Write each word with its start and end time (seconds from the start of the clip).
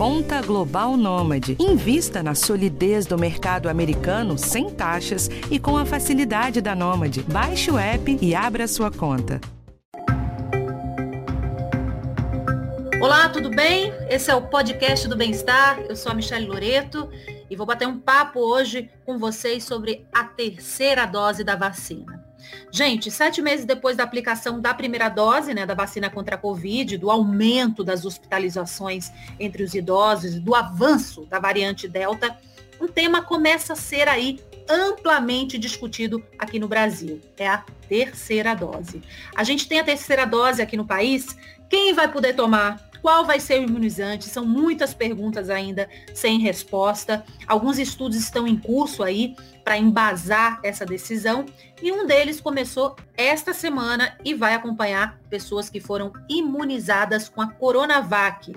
Conta 0.00 0.40
Global 0.40 0.96
Nômade. 0.96 1.58
Invista 1.60 2.22
na 2.22 2.34
solidez 2.34 3.04
do 3.04 3.18
mercado 3.18 3.68
americano 3.68 4.38
sem 4.38 4.70
taxas 4.70 5.28
e 5.50 5.58
com 5.58 5.76
a 5.76 5.84
facilidade 5.84 6.62
da 6.62 6.74
Nômade. 6.74 7.22
Baixe 7.24 7.70
o 7.70 7.78
app 7.78 8.18
e 8.18 8.34
abra 8.34 8.66
sua 8.66 8.90
conta. 8.90 9.38
Olá, 12.98 13.28
tudo 13.28 13.50
bem? 13.50 13.92
Esse 14.08 14.30
é 14.30 14.34
o 14.34 14.40
podcast 14.40 15.06
do 15.06 15.18
Bem-Estar. 15.18 15.80
Eu 15.80 15.94
sou 15.94 16.12
a 16.12 16.14
Michelle 16.14 16.46
Loreto 16.46 17.06
e 17.50 17.54
vou 17.54 17.66
bater 17.66 17.86
um 17.86 18.00
papo 18.00 18.40
hoje 18.40 18.88
com 19.04 19.18
vocês 19.18 19.64
sobre 19.64 20.06
a 20.14 20.24
terceira 20.24 21.04
dose 21.04 21.44
da 21.44 21.56
vacina. 21.56 22.29
Gente, 22.70 23.10
sete 23.10 23.42
meses 23.42 23.64
depois 23.64 23.96
da 23.96 24.04
aplicação 24.04 24.60
da 24.60 24.72
primeira 24.74 25.08
dose 25.08 25.54
né, 25.54 25.66
da 25.66 25.74
vacina 25.74 26.10
contra 26.10 26.36
a 26.36 26.38
Covid, 26.38 26.96
do 26.98 27.10
aumento 27.10 27.82
das 27.82 28.04
hospitalizações 28.04 29.10
entre 29.38 29.62
os 29.62 29.74
idosos 29.74 30.38
do 30.38 30.54
avanço 30.54 31.26
da 31.26 31.38
variante 31.38 31.88
Delta, 31.88 32.36
um 32.80 32.88
tema 32.88 33.22
começa 33.22 33.74
a 33.74 33.76
ser 33.76 34.08
aí 34.08 34.40
amplamente 34.68 35.58
discutido 35.58 36.24
aqui 36.38 36.58
no 36.58 36.68
Brasil. 36.68 37.20
É 37.36 37.48
a 37.48 37.64
terceira 37.88 38.54
dose. 38.54 39.02
A 39.34 39.44
gente 39.44 39.68
tem 39.68 39.80
a 39.80 39.84
terceira 39.84 40.24
dose 40.24 40.62
aqui 40.62 40.76
no 40.76 40.86
país. 40.86 41.36
Quem 41.68 41.92
vai 41.92 42.10
poder 42.10 42.34
tomar? 42.34 42.90
Qual 43.02 43.24
vai 43.24 43.40
ser 43.40 43.60
o 43.60 43.62
imunizante? 43.64 44.28
São 44.28 44.46
muitas 44.46 44.92
perguntas 44.94 45.50
ainda 45.50 45.88
sem 46.14 46.38
resposta. 46.38 47.24
Alguns 47.46 47.78
estudos 47.78 48.16
estão 48.16 48.46
em 48.46 48.56
curso 48.56 49.02
aí 49.02 49.34
para 49.64 49.78
embasar 49.78 50.60
essa 50.62 50.84
decisão 50.84 51.46
e 51.82 51.90
um 51.90 52.06
deles 52.06 52.40
começou 52.40 52.94
esta 53.16 53.52
semana 53.52 54.16
e 54.24 54.34
vai 54.34 54.54
acompanhar 54.54 55.18
pessoas 55.28 55.70
que 55.70 55.80
foram 55.80 56.12
imunizadas 56.28 57.28
com 57.28 57.40
a 57.40 57.46
Coronavac. 57.46 58.54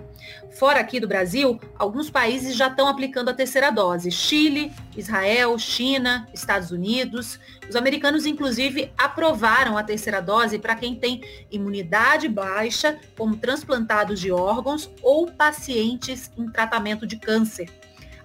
Fora 0.52 0.80
aqui 0.80 1.00
do 1.00 1.08
Brasil, 1.08 1.60
alguns 1.78 2.10
países 2.10 2.56
já 2.56 2.68
estão 2.68 2.88
aplicando 2.88 3.30
a 3.30 3.34
terceira 3.34 3.72
dose. 3.72 4.12
Chile, 4.12 4.72
Israel, 4.96 5.58
China, 5.58 6.28
Estados 6.34 6.72
Unidos. 6.72 7.40
Os 7.70 7.76
americanos, 7.76 8.26
inclusive, 8.26 8.92
aprovaram 8.98 9.78
a 9.78 9.84
terceira 9.84 10.22
dose 10.22 10.60
para 10.60 10.76
quem 10.76 10.96
tem 10.96 11.22
imunidade 11.52 12.28
baixa, 12.28 13.00
como 13.18 13.38
transplantados 13.38 14.20
de 14.20 14.32
órgãos 14.32 14.90
ou 15.02 15.28
pacientes 15.28 16.32
em 16.38 16.50
tratamento 16.50 17.08
de 17.08 17.18
câncer. 17.18 17.70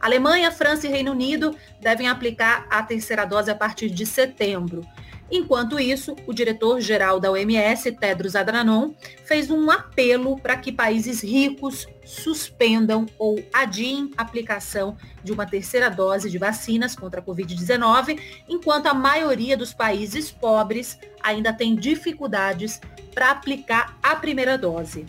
Alemanha, 0.00 0.50
França 0.50 0.86
e 0.86 0.90
Reino 0.90 1.12
Unido 1.12 1.54
devem 1.80 2.08
aplicar 2.08 2.66
a 2.70 2.82
terceira 2.82 3.24
dose 3.24 3.50
a 3.50 3.54
partir 3.54 3.90
de 3.90 4.06
setembro. 4.06 4.86
Enquanto 5.30 5.78
isso, 5.78 6.16
o 6.26 6.32
diretor-geral 6.32 7.20
da 7.20 7.30
OMS, 7.30 7.92
Tedros 7.92 8.34
Adhanom, 8.34 8.94
fez 9.24 9.50
um 9.50 9.70
apelo 9.70 10.38
para 10.38 10.56
que 10.56 10.72
países 10.72 11.22
ricos 11.22 11.86
suspendam 12.02 13.04
ou 13.18 13.38
adiem 13.52 14.10
a 14.16 14.22
aplicação 14.22 14.96
de 15.22 15.30
uma 15.30 15.44
terceira 15.44 15.90
dose 15.90 16.30
de 16.30 16.38
vacinas 16.38 16.96
contra 16.96 17.20
a 17.20 17.22
Covid-19, 17.22 18.18
enquanto 18.48 18.86
a 18.86 18.94
maioria 18.94 19.54
dos 19.54 19.74
países 19.74 20.30
pobres 20.30 20.98
ainda 21.22 21.52
tem 21.52 21.76
dificuldades 21.76 22.80
para 23.14 23.30
aplicar 23.30 23.98
a 24.02 24.16
primeira 24.16 24.56
dose. 24.56 25.04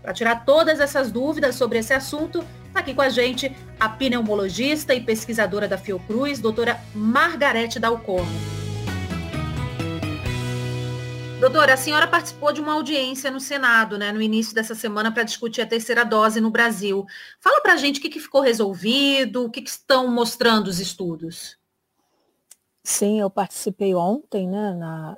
Para 0.00 0.14
tirar 0.14 0.46
todas 0.46 0.80
essas 0.80 1.12
dúvidas 1.12 1.56
sobre 1.56 1.78
esse 1.78 1.92
assunto, 1.92 2.42
está 2.68 2.80
aqui 2.80 2.94
com 2.94 3.02
a 3.02 3.08
gente 3.08 3.54
a 3.80 3.88
pneumologista 3.88 4.94
e 4.94 5.00
pesquisadora 5.00 5.66
da 5.66 5.78
Fiocruz, 5.78 6.38
doutora 6.38 6.80
Margarete 6.94 7.78
Dalcorno. 7.78 8.58
Doutora, 11.40 11.74
a 11.74 11.76
senhora 11.76 12.08
participou 12.08 12.52
de 12.52 12.60
uma 12.60 12.72
audiência 12.72 13.30
no 13.30 13.38
Senado, 13.38 13.96
né, 13.96 14.10
no 14.10 14.20
início 14.20 14.52
dessa 14.52 14.74
semana, 14.74 15.12
para 15.12 15.22
discutir 15.22 15.60
a 15.60 15.66
terceira 15.66 16.04
dose 16.04 16.40
no 16.40 16.50
Brasil. 16.50 17.06
Fala 17.38 17.60
para 17.60 17.74
a 17.74 17.76
gente 17.76 18.00
o 18.00 18.02
que, 18.02 18.08
que, 18.08 18.18
ficou 18.18 18.40
resolvido, 18.40 19.44
o 19.44 19.50
que, 19.50 19.62
que 19.62 19.70
estão 19.70 20.10
mostrando 20.10 20.66
os 20.66 20.80
estudos. 20.80 21.56
Sim, 22.82 23.20
eu 23.20 23.30
participei 23.30 23.94
ontem, 23.94 24.48
né, 24.48 24.74
na, 24.74 25.16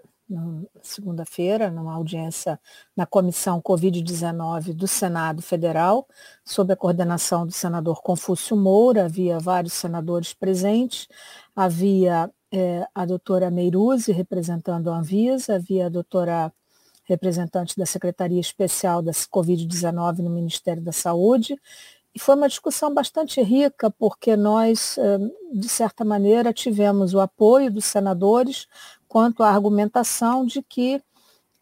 segunda-feira, 0.83 1.71
numa 1.71 1.95
audiência 1.95 2.59
na 2.97 3.07
Comissão 3.07 3.61
Covid-19 3.61 4.73
do 4.73 4.87
Senado 4.87 5.43
Federal, 5.43 6.07
sob 6.45 6.73
a 6.73 6.77
coordenação 6.77 7.47
do 7.47 7.53
senador 7.53 8.01
Confúcio 8.03 8.57
Moura, 8.57 9.07
havia 9.07 9.39
vários 9.39 9.73
senadores 9.73 10.33
presentes, 10.33 11.09
havia 11.55 12.31
é, 12.53 12.87
a 12.95 13.05
doutora 13.05 13.51
Meiruzi 13.51 14.13
representando 14.13 14.91
a 14.91 14.99
Anvisa, 14.99 15.57
havia 15.57 15.87
a 15.87 15.91
doutora 15.91 16.53
representante 17.05 17.77
da 17.77 17.87
Secretaria 17.87 18.41
Especial 18.41 19.03
da 19.03 19.13
Covid-19 19.13 20.19
no 20.19 20.31
Ministério 20.31 20.83
da 20.83 20.93
Saúde, 20.93 21.59
e 22.15 22.19
foi 22.19 22.35
uma 22.35 22.49
discussão 22.49 22.93
bastante 22.93 23.41
rica, 23.41 23.91
porque 23.91 24.37
nós, 24.37 24.97
de 25.53 25.69
certa 25.69 26.05
maneira, 26.05 26.53
tivemos 26.53 27.15
o 27.15 27.21
apoio 27.21 27.71
dos 27.71 27.85
senadores 27.85 28.67
quanto 29.11 29.43
à 29.43 29.51
argumentação 29.51 30.47
de 30.47 30.63
que 30.63 31.03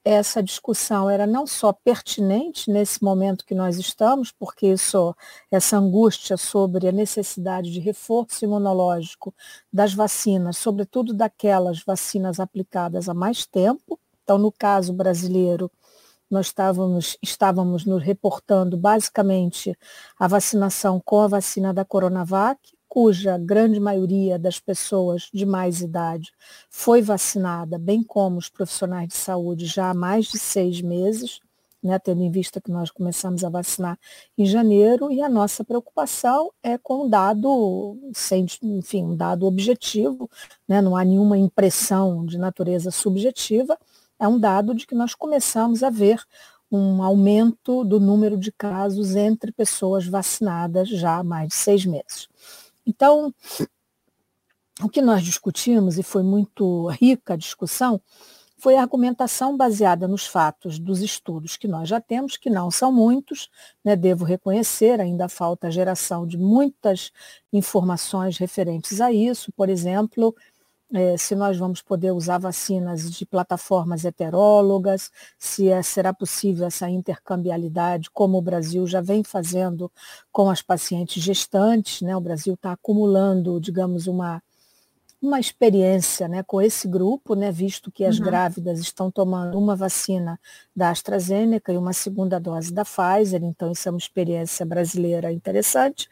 essa 0.05 0.43
discussão 0.43 1.09
era 1.09 1.27
não 1.27 1.47
só 1.47 1.73
pertinente 1.73 2.71
nesse 2.71 3.03
momento 3.03 3.45
que 3.47 3.55
nós 3.55 3.79
estamos, 3.79 4.31
porque 4.31 4.67
isso, 4.67 5.17
essa 5.51 5.79
angústia 5.79 6.37
sobre 6.37 6.89
a 6.89 6.93
necessidade 6.93 7.73
de 7.73 7.81
reforço 7.81 8.45
imunológico 8.45 9.35
das 9.73 9.95
vacinas, 9.95 10.59
sobretudo 10.59 11.15
daquelas 11.15 11.83
vacinas 11.83 12.39
aplicadas 12.39 13.09
há 13.09 13.15
mais 13.15 13.47
tempo. 13.47 13.99
Então, 14.23 14.37
no 14.37 14.53
caso 14.53 14.93
brasileiro, 14.93 15.71
nós 16.31 16.49
estávamos, 16.49 17.17
estávamos 17.23 17.87
nos 17.87 18.03
reportando 18.03 18.77
basicamente 18.77 19.75
a 20.19 20.29
vacinação 20.29 21.01
com 21.03 21.23
a 21.23 21.29
vacina 21.29 21.73
da 21.73 21.83
Coronavac, 21.83 22.78
cuja 22.89 23.37
grande 23.39 23.79
maioria 23.79 24.39
das 24.39 24.59
pessoas 24.59 25.29
de 25.33 25.45
mais 25.45 25.81
idade 25.81 26.33
foi 26.71 27.03
vacinada, 27.03 27.79
bem 27.79 28.03
como 28.03 28.39
os 28.39 28.49
profissionais 28.49 29.09
de 29.09 29.15
saúde, 29.15 29.67
já 29.67 29.91
há 29.91 29.95
mais 29.95 30.27
de 30.27 30.39
seis 30.39 30.81
meses, 30.81 31.41
né, 31.83 31.99
tendo 31.99 32.23
em 32.23 32.31
vista 32.31 32.61
que 32.61 32.73
nós 32.73 32.91
começamos 32.91 33.45
a 33.45 33.49
vacinar 33.49 33.99
em 34.37 34.45
janeiro, 34.45 35.13
e 35.13 35.23
a 35.23 35.29
nossa 35.29 35.63
preocupação 35.63 36.51
é 36.63 36.77
com 36.77 37.05
um 37.05 37.09
dado, 37.09 37.97
sem, 38.15 38.47
enfim, 38.63 39.05
um 39.05 39.17
dado 39.17 39.47
objetivo, 39.47 40.29
né, 40.67 40.81
não 40.83 40.97
há 40.97 41.05
nenhuma 41.05 41.39
impressão 41.39 42.27
de 42.27 42.37
natureza 42.37 42.91
subjetiva, 42.91 43.79
é 44.19 44.27
um 44.27 44.41
dado 44.41 44.75
de 44.75 44.87
que 44.87 44.95
nós 44.95 45.15
começamos 45.15 45.83
a 45.83 45.91
ver 45.91 46.21
um 46.71 47.03
aumento 47.03 47.85
do 47.85 47.99
número 47.99 48.37
de 48.37 48.53
casos 48.53 49.17
entre 49.17 49.53
pessoas 49.53 50.07
vacinadas 50.07 50.89
já 50.89 51.19
há 51.19 51.25
mais 51.25 51.49
de 51.49 51.55
seis 51.55 51.87
meses. 51.87 52.29
Então, 52.89 53.35
o 54.83 54.89
que 54.89 55.03
nós 55.03 55.23
discutimos, 55.23 55.99
e 55.99 56.03
foi 56.03 56.23
muito 56.23 56.89
rica 56.89 57.35
a 57.35 57.37
discussão, 57.37 58.01
foi 58.61 58.77
a 58.77 58.81
argumentação 58.81 59.57
baseada 59.57 60.09
nos 60.09 60.27
fatos 60.27 60.79
dos 60.79 61.01
estudos 61.01 61.57
que 61.57 61.69
nós 61.69 61.87
já 61.87 62.01
temos, 62.01 62.39
que 62.39 62.49
não 62.49 62.71
são 62.71 62.91
muitos, 62.91 63.51
né, 63.85 63.95
devo 63.95 64.25
reconhecer, 64.25 65.01
ainda 65.01 65.29
falta 65.29 65.67
a 65.67 65.71
geração 65.71 66.27
de 66.27 66.39
muitas 66.39 67.13
informações 67.53 68.39
referentes 68.39 69.03
a 69.03 69.13
isso, 69.13 69.53
por 69.53 69.69
exemplo, 69.69 70.35
é, 70.93 71.17
se 71.19 71.35
nós 71.35 71.59
vamos 71.59 71.83
poder 71.83 72.13
usar 72.13 72.39
vacinas 72.39 73.11
de 73.11 73.27
plataformas 73.27 74.05
heterólogas, 74.05 75.11
se 75.39 75.69
é, 75.69 75.83
será 75.83 76.15
possível 76.15 76.67
essa 76.67 76.89
intercambialidade, 76.89 78.11
como 78.11 78.39
o 78.39 78.43
Brasil 78.43 78.87
já 78.87 79.01
vem 79.01 79.23
fazendo 79.23 79.93
com 80.33 80.49
as 80.49 80.63
pacientes 80.63 81.23
gestantes. 81.23 82.01
Né? 82.01 82.17
O 82.17 82.21
Brasil 82.21 82.55
está 82.55 82.73
acumulando, 82.73 83.61
digamos, 83.61 84.07
uma, 84.07 84.43
uma 85.21 85.39
experiência 85.39 86.27
né, 86.27 86.43
com 86.43 86.63
esse 86.63 86.89
grupo, 86.89 87.35
né, 87.35 87.53
visto 87.53 87.93
que 87.93 88.05
as 88.05 88.19
uhum. 88.19 88.25
grávidas 88.25 88.81
estão 88.81 89.11
tomando 89.11 89.59
uma 89.59 89.77
vacina 89.77 90.41
da 90.75 90.89
AstraZeneca 90.89 91.71
e 91.71 91.77
uma 91.77 91.93
segunda 91.93 92.41
dose 92.41 92.73
da 92.73 92.85
Pfizer, 92.85 93.45
então 93.45 93.71
isso 93.71 93.89
é 93.89 93.93
uma 93.93 93.99
experiência 93.99 94.65
brasileira 94.65 95.31
interessante. 95.31 96.09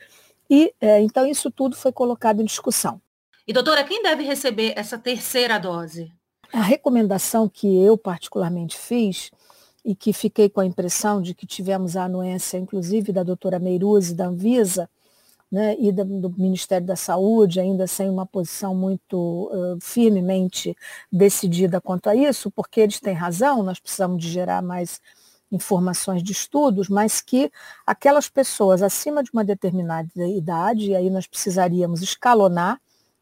E 0.51 0.73
é, 0.81 1.01
então 1.01 1.27
isso 1.27 1.51
tudo 1.51 1.75
foi 1.75 1.93
colocado 1.93 2.43
em 2.43 2.45
discussão. 2.45 3.01
E 3.49 3.53
doutora, 3.53 3.85
quem 3.85 4.03
deve 4.03 4.25
receber 4.25 4.73
essa 4.77 4.99
terceira 4.99 5.57
dose? 5.57 6.13
A 6.53 6.63
recomendação 6.63 7.49
que 7.49 7.81
eu 7.81 7.97
particularmente 7.97 8.77
fiz 8.77 9.31
e 9.85 9.95
que 9.95 10.13
fiquei 10.13 10.49
com 10.49 10.61
a 10.61 10.67
impressão 10.67 11.23
de 11.23 11.33
que 11.33 11.47
tivemos 11.47 11.97
a 11.97 12.05
anuência, 12.07 12.59
inclusive, 12.59 13.13
da 13.13 13.23
doutora 13.23 13.61
Meiruzi, 13.61 14.17
da 14.17 14.27
Anvisa, 14.27 14.91
né, 15.51 15.77
e 15.79 15.93
do 15.93 16.29
Ministério 16.37 16.85
da 16.85 16.97
Saúde, 16.97 17.61
ainda 17.61 17.87
sem 17.87 18.11
uma 18.11 18.27
posição 18.27 18.75
muito 18.75 19.49
uh, 19.53 19.79
firmemente 19.81 20.77
decidida 21.13 21.81
quanto 21.81 22.09
a 22.09 22.17
isso, 22.17 22.51
porque 22.51 22.81
eles 22.81 22.99
têm 22.99 23.15
razão, 23.15 23.63
nós 23.63 23.79
precisamos 23.79 24.21
de 24.21 24.29
gerar 24.29 24.61
mais 24.61 25.01
informações 25.53 26.21
de 26.21 26.33
estudos, 26.33 26.89
mas 26.89 27.21
que 27.21 27.49
aquelas 27.87 28.29
pessoas 28.29 28.83
acima 28.83 29.23
de 29.23 29.31
uma 29.33 29.45
determinada 29.45 30.11
idade, 30.17 30.91
e 30.91 30.97
aí 30.97 31.09
nós 31.09 31.29
precisaríamos 31.29 32.03
escalonar 32.03 32.81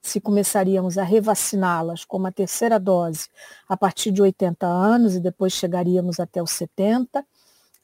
se 0.09 0.21
começaríamos 0.21 0.99
a 0.99 1.03
revaciná-las 1.03 2.05
com 2.05 2.19
uma 2.19 2.33
terceira 2.33 2.79
dose 2.79 3.29
a 3.69 3.77
partir 3.77 4.11
de 4.13 4.21
80 4.23 4.67
anos 4.67 5.17
e 5.17 5.21
depois 5.21 5.53
chegaríamos 5.53 6.21
até 6.21 6.43
os 6.43 6.51
70, 6.53 7.25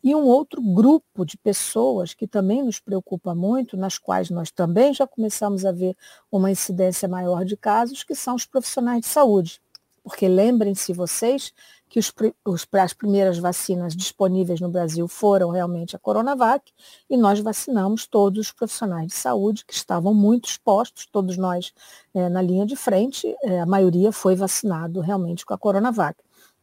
E 0.05 0.15
um 0.15 0.25
outro 0.25 0.63
grupo 0.63 1.27
de 1.27 1.37
pessoas 1.39 2.15
que 2.15 2.27
também 2.27 2.63
nos 2.63 2.81
preocupa 2.81 3.35
muito, 3.35 3.77
nas 3.77 3.99
quais 3.99 4.31
nós 4.31 4.51
também 4.51 4.95
já 4.95 5.07
começamos 5.07 5.65
a 5.65 5.73
ver 5.73 5.97
uma 6.33 6.51
incidência 6.51 7.09
maior 7.09 7.45
de 7.45 7.57
casos, 7.57 8.05
que 8.05 8.15
são 8.15 8.35
os 8.35 8.47
profissionais 8.47 9.03
de 9.03 9.09
saúde. 9.09 9.61
Porque 10.11 10.27
lembrem-se 10.27 10.93
vocês 10.93 11.53
que 11.89 12.01
os, 12.01 12.13
os, 12.45 12.67
as 12.73 12.93
primeiras 12.93 13.39
vacinas 13.39 13.95
disponíveis 13.95 14.61
no 14.61 14.69
Brasil 14.69 15.07
foram 15.07 15.51
realmente 15.51 15.95
a 15.95 16.01
Coronavac, 16.01 16.73
e 17.09 17.17
nós 17.17 17.39
vacinamos 17.39 18.09
todos 18.09 18.47
os 18.47 18.53
profissionais 18.53 19.07
de 19.07 19.15
saúde 19.15 19.65
que 19.65 19.73
estavam 19.73 20.13
muito 20.13 20.49
expostos, 20.49 21.07
todos 21.07 21.37
nós 21.37 21.73
é, 22.13 22.29
na 22.29 22.43
linha 22.43 22.67
de 22.67 22.75
frente, 22.75 23.33
é, 23.45 23.61
a 23.61 23.67
maioria 23.67 24.11
foi 24.11 24.35
vacinado 24.35 25.01
realmente 25.01 25.47
com 25.47 25.55
a 25.55 25.59
Coronavac. 25.59 26.19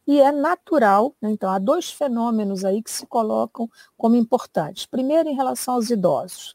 E 0.06 0.20
é 0.20 0.30
natural, 0.30 1.14
né, 1.20 1.30
então 1.30 1.50
há 1.50 1.58
dois 1.58 1.90
fenômenos 1.90 2.66
aí 2.66 2.82
que 2.82 2.90
se 2.90 3.06
colocam 3.06 3.66
como 3.96 4.14
importantes. 4.14 4.84
Primeiro, 4.84 5.26
em 5.26 5.34
relação 5.34 5.74
aos 5.74 5.88
idosos. 5.88 6.54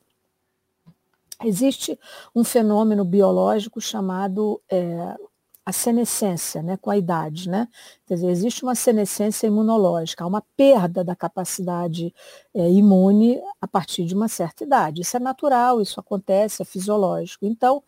Existe 1.44 2.00
um 2.36 2.44
fenômeno 2.44 3.04
biológico 3.04 3.81
chamado 3.81 4.62
é, 4.69 5.18
a 5.65 5.71
senescência, 5.71 6.62
né, 6.62 6.77
com 6.77 6.89
a 6.92 6.98
idade, 6.98 7.50
né? 7.50 7.68
Quer 8.06 8.15
dizer, 8.15 8.30
existe 8.30 8.63
uma 8.63 8.75
senescência 8.75 9.48
imunológica, 9.48 10.25
uma 10.25 10.44
perda 10.57 11.04
da 11.04 11.15
capacidade 11.15 12.13
é, 12.54 12.69
imune 12.69 13.42
a 13.62 13.68
partir 13.68 14.06
de 14.06 14.13
uma 14.13 14.27
certa 14.27 14.63
idade. 14.63 15.01
Isso 15.01 15.15
é 15.15 15.19
natural, 15.19 15.81
isso 15.81 16.00
acontece, 16.00 16.62
é 16.62 16.65
fisiológico. 16.65 17.45
Então, 17.45 17.81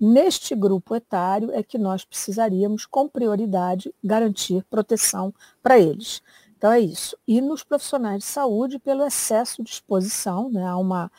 neste 0.00 0.54
grupo 0.54 0.94
etário 0.94 1.50
é 1.52 1.62
que 1.62 1.76
nós 1.76 2.04
precisaríamos, 2.04 2.86
com 2.86 3.06
prioridade, 3.06 3.94
garantir 4.02 4.64
proteção 4.70 5.34
para 5.62 5.78
eles. 5.78 6.22
Então 6.56 6.72
é 6.72 6.80
isso. 6.80 7.16
E 7.26 7.40
nos 7.40 7.62
profissionais 7.62 8.18
de 8.18 8.24
saúde, 8.24 8.78
pelo 8.78 9.02
excesso 9.04 9.62
de 9.62 9.70
exposição, 9.70 10.50
né, 10.50 10.66
há 10.66 10.76
uma 10.76 11.10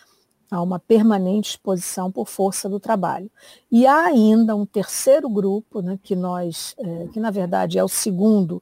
Há 0.51 0.61
uma 0.61 0.79
permanente 0.79 1.51
exposição 1.51 2.11
por 2.11 2.27
força 2.27 2.67
do 2.69 2.79
trabalho. 2.79 3.31
E 3.71 3.87
há 3.87 4.05
ainda 4.05 4.55
um 4.55 4.65
terceiro 4.65 5.29
grupo, 5.29 5.81
né, 5.81 5.97
que 6.03 6.15
nós, 6.15 6.75
é, 6.77 7.07
que 7.07 7.19
na 7.21 7.31
verdade 7.31 7.79
é 7.79 7.83
o 7.83 7.87
segundo 7.87 8.61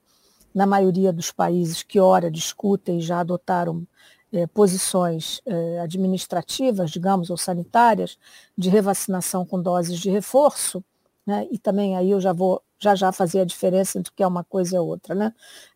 na 0.53 0.68
maioria 0.68 1.12
dos 1.12 1.31
países 1.31 1.83
que 1.83 2.00
ora 2.00 2.30
discutem 2.30 3.00
e 3.00 3.01
já 3.01 3.19
adotaram 3.21 3.88
é, 4.31 4.45
posições 4.47 5.41
é, 5.45 5.80
administrativas, 5.80 6.91
digamos, 6.91 7.30
ou 7.30 7.38
sanitárias, 7.38 8.18
de 8.57 8.69
revacinação 8.69 9.45
com 9.45 9.62
doses 9.62 10.00
de 10.00 10.09
reforço, 10.09 10.83
né, 11.25 11.47
e 11.51 11.57
também 11.57 11.97
aí 11.97 12.12
eu 12.12 12.21
já 12.21 12.33
vou 12.33 12.62
já 12.81 12.95
já 12.95 13.12
fazer 13.12 13.41
a 13.41 13.45
diferença 13.45 14.00
entre 14.00 14.12
o 14.12 14.15
que 14.15 14.24
é 14.24 14.27
uma 14.27 14.44
coisa 14.44 14.75
e 14.77 14.80
outra, 14.80 15.13
né, 15.15 15.33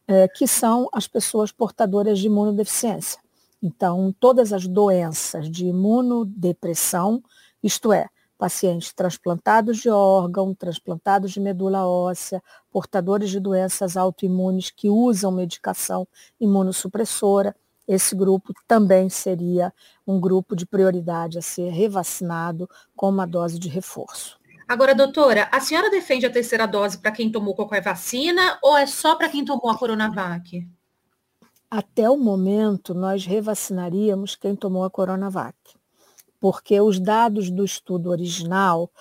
é, 0.07 0.27
que 0.27 0.47
são 0.47 0.89
as 0.93 1.07
pessoas 1.07 1.51
portadoras 1.51 2.19
de 2.19 2.27
imunodeficiência. 2.27 3.22
Então, 3.65 4.13
todas 4.19 4.51
as 4.51 4.67
doenças 4.67 5.49
de 5.49 5.67
imunodepressão, 5.67 7.23
isto 7.63 7.93
é, 7.93 8.09
pacientes 8.37 8.91
transplantados 8.91 9.77
de 9.77 9.89
órgão, 9.89 10.53
transplantados 10.53 11.31
de 11.31 11.39
medula 11.39 11.87
óssea, 11.87 12.43
portadores 12.69 13.29
de 13.29 13.39
doenças 13.39 13.95
autoimunes 13.95 14.69
que 14.69 14.89
usam 14.89 15.31
medicação 15.31 16.05
imunossupressora, 16.41 17.55
esse 17.87 18.13
grupo 18.13 18.53
também 18.67 19.07
seria 19.07 19.73
um 20.05 20.19
grupo 20.19 20.57
de 20.57 20.65
prioridade 20.65 21.37
a 21.37 21.41
ser 21.41 21.69
revacinado 21.69 22.69
com 22.93 23.07
uma 23.07 23.25
dose 23.25 23.57
de 23.57 23.69
reforço. 23.69 24.37
Agora, 24.67 24.93
doutora, 24.93 25.47
a 25.49 25.61
senhora 25.61 25.89
defende 25.89 26.25
a 26.25 26.29
terceira 26.29 26.65
dose 26.65 26.97
para 26.97 27.11
quem 27.11 27.31
tomou 27.31 27.55
qualquer 27.55 27.81
vacina 27.81 28.59
ou 28.61 28.77
é 28.77 28.85
só 28.85 29.15
para 29.15 29.29
quem 29.29 29.45
tomou 29.45 29.69
a 29.69 29.77
Coronavac? 29.77 30.67
Até 31.75 32.07
o 32.07 32.15
momento, 32.15 32.93
nós 32.93 33.25
revacinaríamos 33.25 34.35
quem 34.35 34.55
tomou 34.55 34.83
a 34.83 34.91
Coronavac, 34.91 35.57
porque 36.39 36.79
os 36.79 36.99
dados 36.99 37.49
do 37.49 37.65
estudo 37.65 38.11
original, 38.11 38.91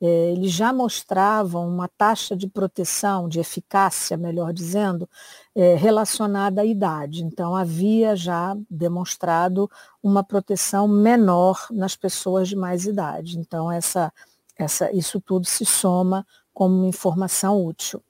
eh, 0.00 0.32
eles 0.32 0.50
já 0.50 0.72
mostravam 0.72 1.68
uma 1.68 1.88
taxa 1.88 2.34
de 2.34 2.48
proteção, 2.48 3.28
de 3.28 3.38
eficácia, 3.38 4.16
melhor 4.16 4.50
dizendo, 4.54 5.06
eh, 5.54 5.74
relacionada 5.74 6.62
à 6.62 6.64
idade. 6.64 7.22
Então, 7.22 7.54
havia 7.54 8.16
já 8.16 8.56
demonstrado 8.70 9.70
uma 10.02 10.24
proteção 10.24 10.88
menor 10.88 11.66
nas 11.70 11.96
pessoas 11.96 12.48
de 12.48 12.56
mais 12.56 12.86
idade. 12.86 13.38
Então, 13.38 13.70
essa, 13.70 14.10
essa, 14.56 14.90
isso 14.90 15.20
tudo 15.20 15.44
se 15.46 15.66
soma 15.66 16.26
como 16.54 16.86
informação 16.86 17.62
útil. 17.62 18.02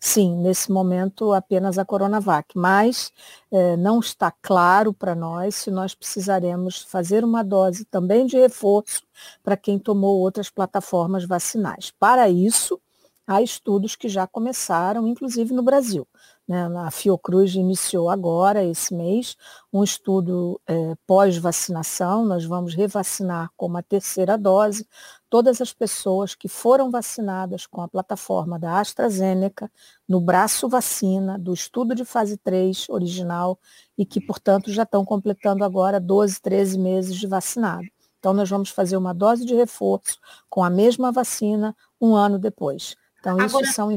Sim, 0.00 0.36
nesse 0.36 0.70
momento 0.70 1.32
apenas 1.32 1.76
a 1.76 1.84
Coronavac, 1.84 2.56
mas 2.56 3.12
é, 3.50 3.76
não 3.76 3.98
está 3.98 4.30
claro 4.30 4.92
para 4.94 5.14
nós 5.14 5.56
se 5.56 5.70
nós 5.72 5.92
precisaremos 5.94 6.82
fazer 6.82 7.24
uma 7.24 7.42
dose 7.42 7.84
também 7.84 8.24
de 8.26 8.36
reforço 8.38 9.02
para 9.42 9.56
quem 9.56 9.76
tomou 9.78 10.18
outras 10.20 10.50
plataformas 10.50 11.24
vacinais. 11.24 11.90
Para 11.98 12.28
isso, 12.28 12.80
há 13.26 13.42
estudos 13.42 13.96
que 13.96 14.08
já 14.08 14.24
começaram, 14.26 15.06
inclusive 15.06 15.52
no 15.52 15.62
Brasil. 15.64 16.06
Né? 16.48 16.66
A 16.78 16.90
Fiocruz 16.90 17.54
iniciou 17.54 18.08
agora, 18.08 18.64
esse 18.64 18.94
mês, 18.94 19.36
um 19.70 19.84
estudo 19.84 20.58
é, 20.66 20.94
pós-vacinação. 21.06 22.24
Nós 22.24 22.44
vamos 22.46 22.74
revacinar 22.74 23.50
com 23.54 23.66
uma 23.66 23.82
terceira 23.82 24.38
dose 24.38 24.88
todas 25.28 25.60
as 25.60 25.74
pessoas 25.74 26.34
que 26.34 26.48
foram 26.48 26.90
vacinadas 26.90 27.66
com 27.66 27.82
a 27.82 27.88
plataforma 27.88 28.58
da 28.58 28.80
AstraZeneca, 28.80 29.70
no 30.08 30.22
braço 30.22 30.66
vacina, 30.70 31.38
do 31.38 31.52
estudo 31.52 31.94
de 31.94 32.06
fase 32.06 32.38
3 32.38 32.88
original, 32.88 33.58
e 33.96 34.06
que, 34.06 34.18
portanto, 34.18 34.72
já 34.72 34.84
estão 34.84 35.04
completando 35.04 35.62
agora 35.62 36.00
12, 36.00 36.40
13 36.40 36.78
meses 36.78 37.14
de 37.16 37.26
vacinado. 37.26 37.86
Então, 38.18 38.32
nós 38.32 38.48
vamos 38.48 38.70
fazer 38.70 38.96
uma 38.96 39.12
dose 39.12 39.44
de 39.44 39.54
reforço 39.54 40.18
com 40.48 40.64
a 40.64 40.70
mesma 40.70 41.12
vacina 41.12 41.76
um 42.00 42.16
ano 42.16 42.38
depois. 42.38 42.96
Então, 43.20 43.36
isso 43.38 43.56
agora... 43.56 43.72
são 43.72 43.92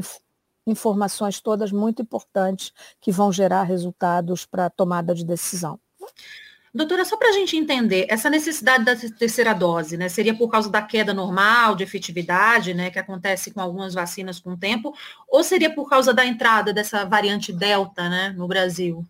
informações 0.66 1.40
todas 1.40 1.72
muito 1.72 2.02
importantes 2.02 2.72
que 3.00 3.10
vão 3.12 3.32
gerar 3.32 3.64
resultados 3.64 4.46
para 4.46 4.66
a 4.66 4.70
tomada 4.70 5.14
de 5.14 5.24
decisão. 5.24 5.78
Doutora, 6.74 7.04
só 7.04 7.18
para 7.18 7.28
a 7.28 7.32
gente 7.32 7.54
entender, 7.54 8.06
essa 8.08 8.30
necessidade 8.30 8.82
da 8.82 8.96
terceira 8.96 9.52
dose, 9.52 9.98
né, 9.98 10.08
seria 10.08 10.34
por 10.34 10.48
causa 10.48 10.70
da 10.70 10.80
queda 10.80 11.12
normal 11.12 11.76
de 11.76 11.84
efetividade, 11.84 12.72
né, 12.72 12.90
que 12.90 12.98
acontece 12.98 13.50
com 13.50 13.60
algumas 13.60 13.92
vacinas 13.92 14.40
com 14.40 14.52
o 14.52 14.56
tempo, 14.56 14.94
ou 15.28 15.44
seria 15.44 15.74
por 15.74 15.86
causa 15.86 16.14
da 16.14 16.24
entrada 16.24 16.72
dessa 16.72 17.04
variante 17.04 17.52
Delta, 17.52 18.08
né, 18.08 18.30
no 18.30 18.48
Brasil? 18.48 19.04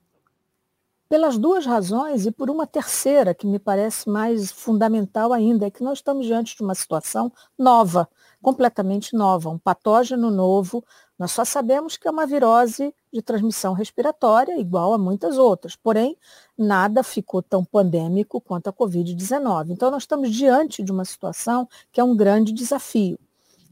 Pelas 1.09 1.39
duas 1.39 1.65
razões 1.65 2.27
e 2.27 2.33
por 2.33 2.51
uma 2.51 2.67
terceira, 2.67 3.33
que 3.33 3.47
me 3.47 3.61
parece 3.61 4.09
mais 4.09 4.51
fundamental 4.51 5.33
ainda, 5.33 5.67
é 5.67 5.71
que 5.71 5.85
nós 5.85 5.99
estamos 5.99 6.27
diante 6.27 6.57
de 6.57 6.63
uma 6.65 6.75
situação 6.75 7.31
nova, 7.57 8.09
completamente 8.43 9.17
nova, 9.17 9.49
um 9.49 9.59
patógeno 9.59 10.31
novo, 10.31 10.85
nós 11.19 11.31
só 11.31 11.45
sabemos 11.45 11.97
que 11.97 12.09
é 12.09 12.11
uma 12.11 12.27
virose 12.27 12.93
de 13.13 13.23
transmissão 13.23 13.73
respiratória, 13.73 14.59
igual 14.61 14.93
a 14.93 14.99
muitas 14.99 15.39
outras. 15.39 15.77
Porém, 15.77 16.17
nada 16.59 17.03
ficou 17.03 17.41
tão 17.41 17.65
pandêmico 17.65 18.41
quanto 18.41 18.69
a 18.69 18.73
Covid-19. 18.73 19.71
Então, 19.71 19.91
nós 19.91 20.03
estamos 20.03 20.31
diante 20.31 20.83
de 20.83 20.91
uma 20.91 21.05
situação 21.05 21.69
que 21.93 22.01
é 22.01 22.05
um 22.05 22.17
grande 22.17 22.53
desafio. 22.53 23.19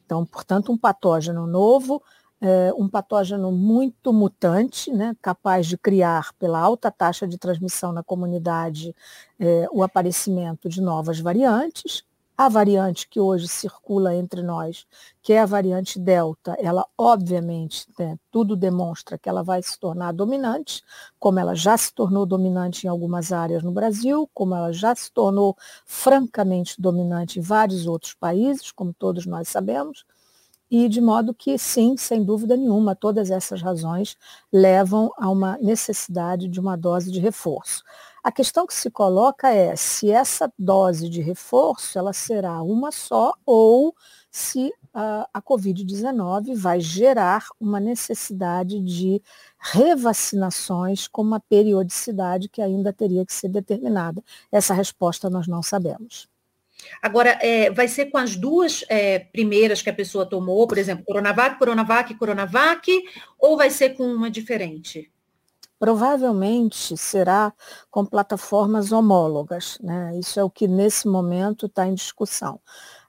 Então, 0.06 0.24
portanto, 0.24 0.72
um 0.72 0.78
patógeno 0.78 1.46
novo, 1.46 2.02
é, 2.40 2.72
um 2.76 2.88
patógeno 2.88 3.52
muito 3.52 4.12
mutante, 4.12 4.90
né, 4.92 5.14
capaz 5.20 5.66
de 5.66 5.76
criar, 5.76 6.32
pela 6.38 6.58
alta 6.58 6.90
taxa 6.90 7.26
de 7.28 7.36
transmissão 7.36 7.92
na 7.92 8.02
comunidade, 8.02 8.94
é, 9.38 9.66
o 9.72 9.82
aparecimento 9.82 10.68
de 10.68 10.80
novas 10.80 11.20
variantes, 11.20 12.02
a 12.42 12.48
variante 12.48 13.06
que 13.06 13.20
hoje 13.20 13.46
circula 13.46 14.14
entre 14.14 14.42
nós, 14.42 14.86
que 15.22 15.34
é 15.34 15.40
a 15.40 15.44
variante 15.46 15.98
Delta, 15.98 16.56
ela 16.58 16.86
obviamente, 16.96 17.86
né, 17.98 18.16
tudo 18.30 18.56
demonstra 18.56 19.18
que 19.18 19.28
ela 19.28 19.42
vai 19.42 19.62
se 19.62 19.78
tornar 19.78 20.12
dominante, 20.12 20.82
como 21.18 21.38
ela 21.38 21.54
já 21.54 21.76
se 21.76 21.92
tornou 21.92 22.24
dominante 22.24 22.86
em 22.86 22.88
algumas 22.88 23.30
áreas 23.30 23.62
no 23.62 23.70
Brasil, 23.72 24.26
como 24.32 24.54
ela 24.54 24.72
já 24.72 24.94
se 24.94 25.12
tornou 25.12 25.54
francamente 25.84 26.80
dominante 26.80 27.38
em 27.38 27.42
vários 27.42 27.86
outros 27.86 28.14
países, 28.14 28.72
como 28.72 28.94
todos 28.94 29.26
nós 29.26 29.46
sabemos. 29.46 30.06
E 30.70 30.88
de 30.88 31.00
modo 31.00 31.34
que, 31.34 31.58
sim, 31.58 31.96
sem 31.98 32.24
dúvida 32.24 32.56
nenhuma, 32.56 32.94
todas 32.96 33.30
essas 33.30 33.60
razões 33.60 34.16
levam 34.52 35.10
a 35.18 35.28
uma 35.28 35.58
necessidade 35.58 36.48
de 36.48 36.60
uma 36.60 36.76
dose 36.76 37.10
de 37.12 37.20
reforço. 37.20 37.82
A 38.22 38.30
questão 38.30 38.66
que 38.66 38.74
se 38.74 38.90
coloca 38.90 39.48
é 39.48 39.74
se 39.76 40.10
essa 40.10 40.52
dose 40.58 41.08
de 41.08 41.22
reforço 41.22 41.98
ela 41.98 42.12
será 42.12 42.62
uma 42.62 42.92
só 42.92 43.32
ou 43.46 43.94
se 44.30 44.72
a, 44.92 45.28
a 45.32 45.42
Covid-19 45.42 46.54
vai 46.54 46.80
gerar 46.80 47.46
uma 47.58 47.80
necessidade 47.80 48.78
de 48.80 49.22
revacinações 49.58 51.08
com 51.08 51.22
uma 51.22 51.40
periodicidade 51.40 52.48
que 52.48 52.60
ainda 52.60 52.92
teria 52.92 53.24
que 53.24 53.32
ser 53.32 53.48
determinada. 53.48 54.22
Essa 54.52 54.74
resposta 54.74 55.30
nós 55.30 55.46
não 55.48 55.62
sabemos. 55.62 56.28
Agora, 57.02 57.38
é, 57.42 57.70
vai 57.70 57.88
ser 57.88 58.06
com 58.06 58.18
as 58.18 58.36
duas 58.36 58.84
é, 58.88 59.18
primeiras 59.18 59.82
que 59.82 59.90
a 59.90 59.94
pessoa 59.94 60.26
tomou, 60.26 60.66
por 60.66 60.78
exemplo, 60.78 61.04
Coronavac, 61.04 61.58
Coronavac, 61.58 62.14
Coronavac, 62.14 63.02
ou 63.38 63.56
vai 63.56 63.70
ser 63.70 63.90
com 63.90 64.04
uma 64.04 64.30
diferente? 64.30 65.10
Provavelmente 65.80 66.94
será 66.98 67.54
com 67.90 68.04
plataformas 68.04 68.92
homólogas. 68.92 69.78
Né? 69.82 70.18
Isso 70.18 70.38
é 70.38 70.44
o 70.44 70.50
que 70.50 70.68
nesse 70.68 71.08
momento 71.08 71.66
está 71.66 71.86
em 71.88 71.94
discussão. 71.94 72.60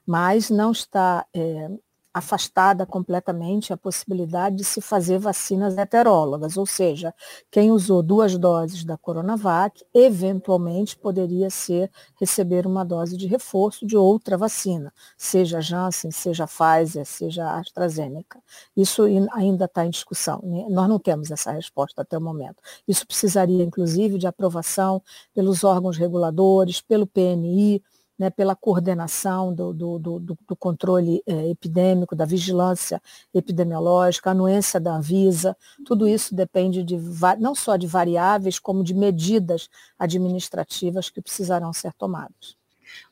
Mas 0.06 0.48
não 0.48 0.72
está 0.72 1.26
é, 1.34 1.70
afastada 2.14 2.84
completamente 2.84 3.72
a 3.72 3.76
possibilidade 3.76 4.56
de 4.56 4.64
se 4.64 4.80
fazer 4.80 5.18
vacinas 5.18 5.76
heterólogas, 5.78 6.56
ou 6.56 6.66
seja, 6.66 7.14
quem 7.50 7.70
usou 7.70 8.02
duas 8.02 8.36
doses 8.36 8.84
da 8.84 8.98
Coronavac, 8.98 9.84
eventualmente 9.94 10.96
poderia 10.96 11.48
ser 11.48 11.90
receber 12.20 12.66
uma 12.66 12.84
dose 12.84 13.16
de 13.16 13.26
reforço 13.26 13.86
de 13.86 13.96
outra 13.96 14.36
vacina, 14.36 14.92
seja 15.16 15.60
Janssen, 15.60 16.10
seja 16.10 16.46
Pfizer, 16.46 17.06
seja 17.06 17.58
AstraZeneca. 17.58 18.40
Isso 18.76 19.04
ainda 19.32 19.64
está 19.64 19.86
em 19.86 19.90
discussão. 19.90 20.40
Né? 20.42 20.66
Nós 20.68 20.88
não 20.88 20.98
temos 20.98 21.30
essa 21.30 21.50
resposta 21.52 22.02
até 22.02 22.18
o 22.18 22.20
momento. 22.20 22.62
Isso 22.86 23.06
precisaria, 23.06 23.64
inclusive, 23.64 24.18
de 24.18 24.26
aprovação 24.26 25.02
pelos 25.34 25.64
órgãos 25.64 25.96
reguladores, 25.96 26.80
pelo 26.80 27.06
PNI, 27.06 27.82
né, 28.22 28.30
pela 28.30 28.54
coordenação 28.54 29.52
do, 29.52 29.72
do, 29.72 29.98
do, 29.98 30.20
do 30.20 30.56
controle 30.56 31.20
é, 31.26 31.48
epidêmico, 31.50 32.14
da 32.14 32.24
vigilância 32.24 33.02
epidemiológica, 33.34 34.30
anuência 34.30 34.78
da 34.78 34.94
Anvisa, 34.94 35.56
tudo 35.84 36.06
isso 36.06 36.32
depende 36.32 36.84
de, 36.84 36.96
não 37.40 37.52
só 37.52 37.76
de 37.76 37.88
variáveis, 37.88 38.60
como 38.60 38.84
de 38.84 38.94
medidas 38.94 39.68
administrativas 39.98 41.10
que 41.10 41.20
precisarão 41.20 41.72
ser 41.72 41.92
tomadas. 41.94 42.61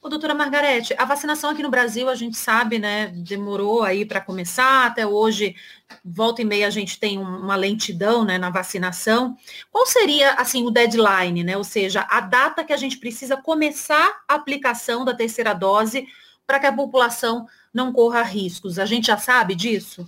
Ô, 0.02 0.08
doutora 0.08 0.34
Margarete, 0.34 0.94
a 0.96 1.04
vacinação 1.04 1.50
aqui 1.50 1.62
no 1.62 1.70
Brasil, 1.70 2.08
a 2.08 2.14
gente 2.14 2.36
sabe, 2.36 2.78
né, 2.78 3.08
demorou 3.08 3.82
aí 3.82 4.04
para 4.04 4.20
começar, 4.20 4.86
até 4.86 5.06
hoje, 5.06 5.54
volta 6.04 6.42
e 6.42 6.44
meia, 6.44 6.66
a 6.66 6.70
gente 6.70 6.98
tem 6.98 7.18
uma 7.18 7.56
lentidão, 7.56 8.24
né, 8.24 8.38
na 8.38 8.50
vacinação. 8.50 9.36
Qual 9.70 9.86
seria, 9.86 10.32
assim, 10.34 10.66
o 10.66 10.70
deadline, 10.70 11.44
né, 11.44 11.56
ou 11.56 11.64
seja, 11.64 12.06
a 12.10 12.20
data 12.20 12.64
que 12.64 12.72
a 12.72 12.76
gente 12.76 12.96
precisa 12.98 13.36
começar 13.36 14.22
a 14.26 14.34
aplicação 14.34 15.04
da 15.04 15.14
terceira 15.14 15.52
dose 15.52 16.06
para 16.46 16.58
que 16.58 16.66
a 16.66 16.72
população 16.72 17.46
não 17.72 17.92
corra 17.92 18.22
riscos? 18.22 18.78
A 18.78 18.86
gente 18.86 19.08
já 19.08 19.18
sabe 19.18 19.54
disso? 19.54 20.06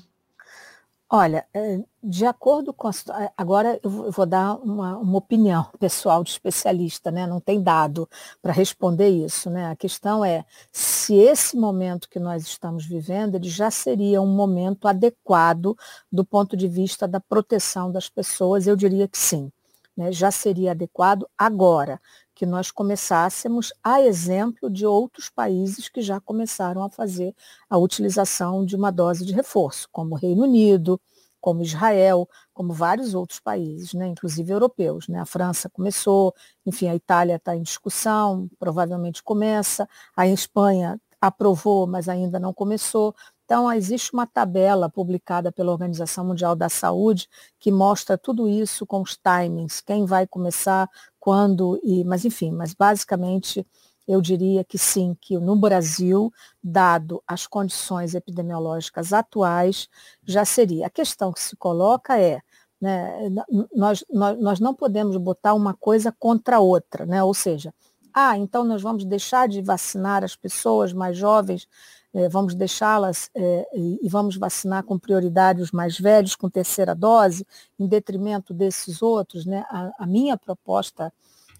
Olha, 1.14 1.46
é, 1.52 1.78
de 2.02 2.24
acordo 2.24 2.72
com 2.72 2.88
a, 2.88 2.92
é, 3.22 3.30
agora 3.36 3.78
eu 3.82 4.10
vou 4.10 4.24
dar 4.24 4.54
uma, 4.54 4.96
uma, 4.96 5.18
opinião 5.18 5.68
pessoal 5.78 6.24
de 6.24 6.30
especialista, 6.30 7.10
né? 7.10 7.26
Não 7.26 7.38
tem 7.38 7.62
dado 7.62 8.08
para 8.40 8.50
responder 8.50 9.10
isso, 9.10 9.50
né? 9.50 9.70
A 9.70 9.76
questão 9.76 10.24
é 10.24 10.42
se 10.72 11.14
esse 11.14 11.54
momento 11.54 12.08
que 12.08 12.18
nós 12.18 12.44
estamos 12.44 12.86
vivendo, 12.86 13.34
ele 13.34 13.50
já 13.50 13.70
seria 13.70 14.22
um 14.22 14.34
momento 14.34 14.88
adequado 14.88 15.76
do 16.10 16.24
ponto 16.24 16.56
de 16.56 16.66
vista 16.66 17.06
da 17.06 17.20
proteção 17.20 17.92
das 17.92 18.08
pessoas, 18.08 18.66
eu 18.66 18.74
diria 18.74 19.06
que 19.06 19.18
sim. 19.18 19.52
Né, 19.94 20.10
já 20.10 20.30
seria 20.30 20.70
adequado 20.70 21.28
agora 21.36 22.00
que 22.42 22.46
nós 22.46 22.72
começássemos 22.72 23.72
a 23.84 24.02
exemplo 24.02 24.68
de 24.68 24.84
outros 24.84 25.30
países 25.30 25.88
que 25.88 26.02
já 26.02 26.20
começaram 26.20 26.82
a 26.82 26.90
fazer 26.90 27.32
a 27.70 27.78
utilização 27.78 28.66
de 28.66 28.74
uma 28.74 28.90
dose 28.90 29.24
de 29.24 29.32
reforço, 29.32 29.88
como 29.92 30.16
o 30.16 30.18
Reino 30.18 30.42
Unido, 30.42 31.00
como 31.40 31.62
Israel, 31.62 32.28
como 32.52 32.72
vários 32.72 33.14
outros 33.14 33.38
países, 33.38 33.94
né, 33.94 34.08
inclusive 34.08 34.52
europeus. 34.52 35.06
Né? 35.06 35.20
A 35.20 35.24
França 35.24 35.70
começou, 35.70 36.34
enfim, 36.66 36.88
a 36.88 36.96
Itália 36.96 37.36
está 37.36 37.54
em 37.54 37.62
discussão, 37.62 38.50
provavelmente 38.58 39.22
começa, 39.22 39.88
a 40.16 40.26
Espanha 40.26 41.00
aprovou, 41.20 41.86
mas 41.86 42.08
ainda 42.08 42.40
não 42.40 42.52
começou. 42.52 43.14
Então, 43.52 43.70
existe 43.70 44.14
uma 44.14 44.26
tabela 44.26 44.88
publicada 44.88 45.52
pela 45.52 45.72
Organização 45.72 46.24
Mundial 46.24 46.56
da 46.56 46.70
Saúde 46.70 47.28
que 47.60 47.70
mostra 47.70 48.16
tudo 48.16 48.48
isso 48.48 48.86
com 48.86 49.02
os 49.02 49.14
timings, 49.14 49.82
quem 49.82 50.06
vai 50.06 50.26
começar, 50.26 50.88
quando, 51.20 51.78
e, 51.82 52.02
mas 52.02 52.24
enfim, 52.24 52.50
mas 52.50 52.72
basicamente 52.72 53.66
eu 54.08 54.22
diria 54.22 54.64
que 54.64 54.78
sim, 54.78 55.14
que 55.20 55.38
no 55.38 55.54
Brasil, 55.54 56.32
dado 56.64 57.22
as 57.26 57.46
condições 57.46 58.14
epidemiológicas 58.14 59.12
atuais, 59.12 59.86
já 60.24 60.46
seria. 60.46 60.86
A 60.86 60.90
questão 60.90 61.30
que 61.30 61.40
se 61.42 61.54
coloca 61.54 62.18
é, 62.18 62.40
né, 62.80 63.28
nós, 63.76 64.02
nós, 64.10 64.40
nós 64.40 64.60
não 64.60 64.74
podemos 64.74 65.14
botar 65.18 65.52
uma 65.52 65.74
coisa 65.74 66.10
contra 66.10 66.56
a 66.56 66.60
outra, 66.60 67.04
né? 67.04 67.22
ou 67.22 67.34
seja, 67.34 67.74
ah, 68.14 68.36
então 68.38 68.64
nós 68.64 68.82
vamos 68.82 69.04
deixar 69.04 69.48
de 69.48 69.62
vacinar 69.62 70.22
as 70.24 70.36
pessoas 70.36 70.92
mais 70.92 71.16
jovens 71.16 71.68
é, 72.14 72.28
vamos 72.28 72.54
deixá-las 72.54 73.30
é, 73.34 73.66
e 73.74 74.06
vamos 74.08 74.36
vacinar 74.36 74.82
com 74.84 74.98
prioridade 74.98 75.62
os 75.62 75.72
mais 75.72 75.98
velhos 75.98 76.36
com 76.36 76.48
terceira 76.48 76.94
dose, 76.94 77.46
em 77.78 77.86
detrimento 77.86 78.52
desses 78.52 79.00
outros. 79.00 79.46
Né? 79.46 79.64
A, 79.70 79.90
a 80.00 80.06
minha 80.06 80.36
proposta 80.36 81.10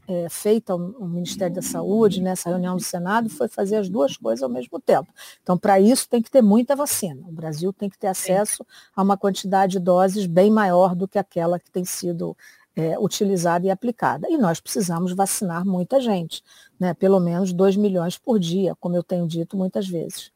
é, 0.06 0.28
feita 0.28 0.75
ao, 0.75 0.80
ao, 0.80 1.09
Ministério 1.09 1.54
da 1.54 1.62
Saúde, 1.62 2.21
nessa 2.21 2.50
reunião 2.50 2.76
do 2.76 2.82
Senado, 2.82 3.30
foi 3.30 3.49
fazer 3.49 3.76
as 3.76 3.88
duas 3.88 4.14
coisas 4.16 4.42
ao 4.42 4.50
mesmo 4.50 4.78
tempo. 4.78 5.09
Então, 5.42 5.56
para 5.56 5.80
isso, 5.80 6.06
tem 6.06 6.21
que 6.21 6.30
ter 6.30 6.42
muita 6.42 6.76
vacina. 6.76 7.23
O 7.26 7.32
Brasil 7.32 7.73
tem 7.73 7.88
que 7.88 7.99
ter 7.99 8.09
acesso 8.09 8.66
a 8.94 9.02
uma 9.02 9.16
quantidade 9.16 9.73
de 9.73 9.78
doses 9.78 10.26
bem 10.26 10.50
maior 10.50 10.94
do 10.94 11.09
que 11.09 11.18
aquela 11.18 11.59
que 11.59 11.71
tem 11.71 11.85
sido 11.85 12.37
é, 12.76 12.99
utilizada 12.99 13.67
e 13.67 13.71
aplicada. 13.71 14.29
E 14.31 14.37
nós 14.37 14.61
precisamos 14.61 15.12
vacinar 15.12 15.64
muita 15.64 16.00
gente, 16.00 16.43
né? 16.79 16.95
pelo 16.95 17.21
menos 17.21 17.52
2 17.52 17.76
milhões 17.76 18.19
por 18.19 18.38
dia, 18.38 18.75
como 18.81 18.97
eu 18.97 19.02
tenho 19.02 19.26
dito 19.26 19.57
muitas 19.57 19.87
vezes. 19.87 20.31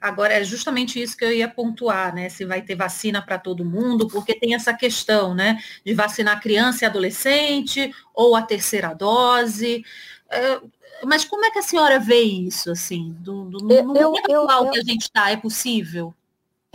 Agora, 0.00 0.34
é 0.34 0.44
justamente 0.44 1.00
isso 1.00 1.16
que 1.16 1.24
eu 1.24 1.32
ia 1.32 1.48
pontuar, 1.48 2.14
né? 2.14 2.28
Se 2.28 2.44
vai 2.44 2.60
ter 2.60 2.74
vacina 2.74 3.22
para 3.22 3.38
todo 3.38 3.64
mundo, 3.64 4.06
porque 4.06 4.38
tem 4.38 4.54
essa 4.54 4.74
questão, 4.74 5.34
né? 5.34 5.58
De 5.82 5.94
vacinar 5.94 6.42
criança 6.42 6.84
e 6.84 6.86
adolescente, 6.86 7.90
ou 8.12 8.36
a 8.36 8.42
terceira 8.42 8.92
dose. 8.92 9.82
É, 10.30 10.60
mas 11.06 11.24
como 11.24 11.46
é 11.46 11.50
que 11.50 11.58
a 11.58 11.62
senhora 11.62 11.98
vê 11.98 12.20
isso, 12.20 12.70
assim? 12.70 13.16
Do, 13.18 13.46
do, 13.46 13.58
no 13.64 13.72
eu, 13.72 13.84
momento 13.84 14.30
eu, 14.30 14.42
atual 14.42 14.66
eu, 14.66 14.72
que 14.72 14.78
a 14.78 14.82
gente 14.82 15.02
está, 15.02 15.30
é 15.30 15.38
possível? 15.38 16.14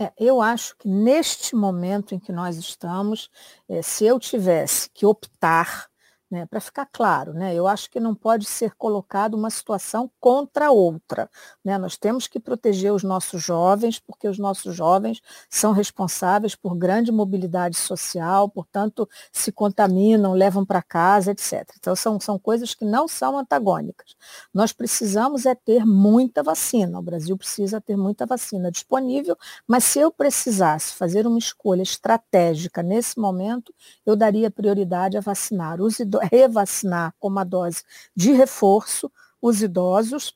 É, 0.00 0.10
eu 0.18 0.40
acho 0.40 0.74
que 0.78 0.88
neste 0.88 1.54
momento 1.54 2.14
em 2.14 2.18
que 2.18 2.32
nós 2.32 2.56
estamos, 2.56 3.28
é, 3.68 3.82
se 3.82 4.06
eu 4.06 4.18
tivesse 4.18 4.88
que 4.94 5.04
optar 5.04 5.89
né, 6.30 6.46
para 6.46 6.60
ficar 6.60 6.86
claro, 6.86 7.34
né, 7.34 7.52
eu 7.52 7.66
acho 7.66 7.90
que 7.90 7.98
não 7.98 8.14
pode 8.14 8.44
ser 8.44 8.72
colocado 8.76 9.34
uma 9.34 9.50
situação 9.50 10.08
contra 10.20 10.70
outra. 10.70 11.28
Né? 11.64 11.76
Nós 11.76 11.96
temos 11.96 12.28
que 12.28 12.38
proteger 12.38 12.92
os 12.92 13.02
nossos 13.02 13.42
jovens, 13.42 13.98
porque 13.98 14.28
os 14.28 14.38
nossos 14.38 14.76
jovens 14.76 15.20
são 15.48 15.72
responsáveis 15.72 16.54
por 16.54 16.76
grande 16.76 17.10
mobilidade 17.10 17.76
social, 17.76 18.48
portanto, 18.48 19.08
se 19.32 19.50
contaminam, 19.50 20.32
levam 20.32 20.64
para 20.64 20.80
casa, 20.80 21.32
etc. 21.32 21.68
Então, 21.76 21.96
são, 21.96 22.20
são 22.20 22.38
coisas 22.38 22.74
que 22.74 22.84
não 22.84 23.08
são 23.08 23.36
antagônicas. 23.36 24.14
Nós 24.54 24.72
precisamos 24.72 25.46
é 25.46 25.54
ter 25.54 25.84
muita 25.84 26.42
vacina. 26.44 26.98
O 26.98 27.02
Brasil 27.02 27.36
precisa 27.36 27.80
ter 27.80 27.96
muita 27.96 28.24
vacina 28.24 28.70
disponível, 28.70 29.36
mas 29.66 29.82
se 29.82 29.98
eu 29.98 30.12
precisasse 30.12 30.94
fazer 30.94 31.26
uma 31.26 31.38
escolha 31.38 31.82
estratégica 31.82 32.82
nesse 32.82 33.18
momento, 33.18 33.74
eu 34.06 34.14
daria 34.14 34.50
prioridade 34.50 35.16
a 35.16 35.20
vacinar 35.20 35.80
os 35.80 35.98
idosos 35.98 36.19
revacinar 36.30 37.14
com 37.18 37.28
uma 37.28 37.44
dose 37.44 37.82
de 38.14 38.32
reforço 38.32 39.10
os 39.40 39.62
idosos, 39.62 40.34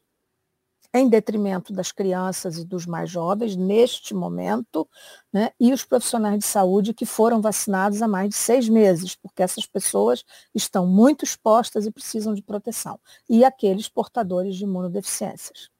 em 0.96 1.08
detrimento 1.08 1.72
das 1.72 1.90
crianças 1.90 2.56
e 2.56 2.64
dos 2.64 2.86
mais 2.86 3.10
jovens, 3.10 3.56
neste 3.56 4.14
momento, 4.14 4.88
né, 5.32 5.50
e 5.58 5.72
os 5.72 5.84
profissionais 5.84 6.38
de 6.38 6.44
saúde 6.46 6.94
que 6.94 7.04
foram 7.04 7.40
vacinados 7.40 8.00
há 8.00 8.06
mais 8.06 8.28
de 8.28 8.36
seis 8.36 8.68
meses, 8.68 9.16
porque 9.16 9.42
essas 9.42 9.66
pessoas 9.66 10.24
estão 10.54 10.86
muito 10.86 11.24
expostas 11.24 11.84
e 11.84 11.90
precisam 11.90 12.32
de 12.32 12.42
proteção, 12.42 13.00
e 13.28 13.44
aqueles 13.44 13.88
portadores 13.88 14.54
de 14.54 14.62
imunodeficiências. 14.62 15.73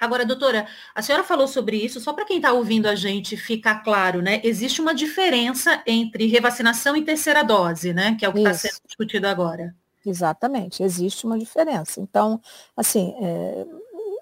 Agora, 0.00 0.24
doutora, 0.24 0.66
a 0.94 1.02
senhora 1.02 1.24
falou 1.24 1.48
sobre 1.48 1.76
isso, 1.76 2.00
só 2.00 2.12
para 2.12 2.24
quem 2.24 2.36
está 2.36 2.52
ouvindo 2.52 2.86
a 2.86 2.94
gente 2.94 3.36
ficar 3.36 3.82
claro, 3.82 4.22
né? 4.22 4.40
Existe 4.44 4.80
uma 4.80 4.94
diferença 4.94 5.82
entre 5.86 6.26
revacinação 6.26 6.96
e 6.96 7.04
terceira 7.04 7.42
dose, 7.42 7.92
né? 7.92 8.16
Que 8.18 8.24
é 8.24 8.28
o 8.28 8.32
que 8.32 8.38
está 8.38 8.54
sendo 8.54 8.80
discutido 8.86 9.26
agora. 9.26 9.74
Exatamente, 10.04 10.82
existe 10.82 11.26
uma 11.26 11.38
diferença. 11.38 12.00
Então, 12.00 12.40
assim, 12.76 13.14
é, 13.20 13.66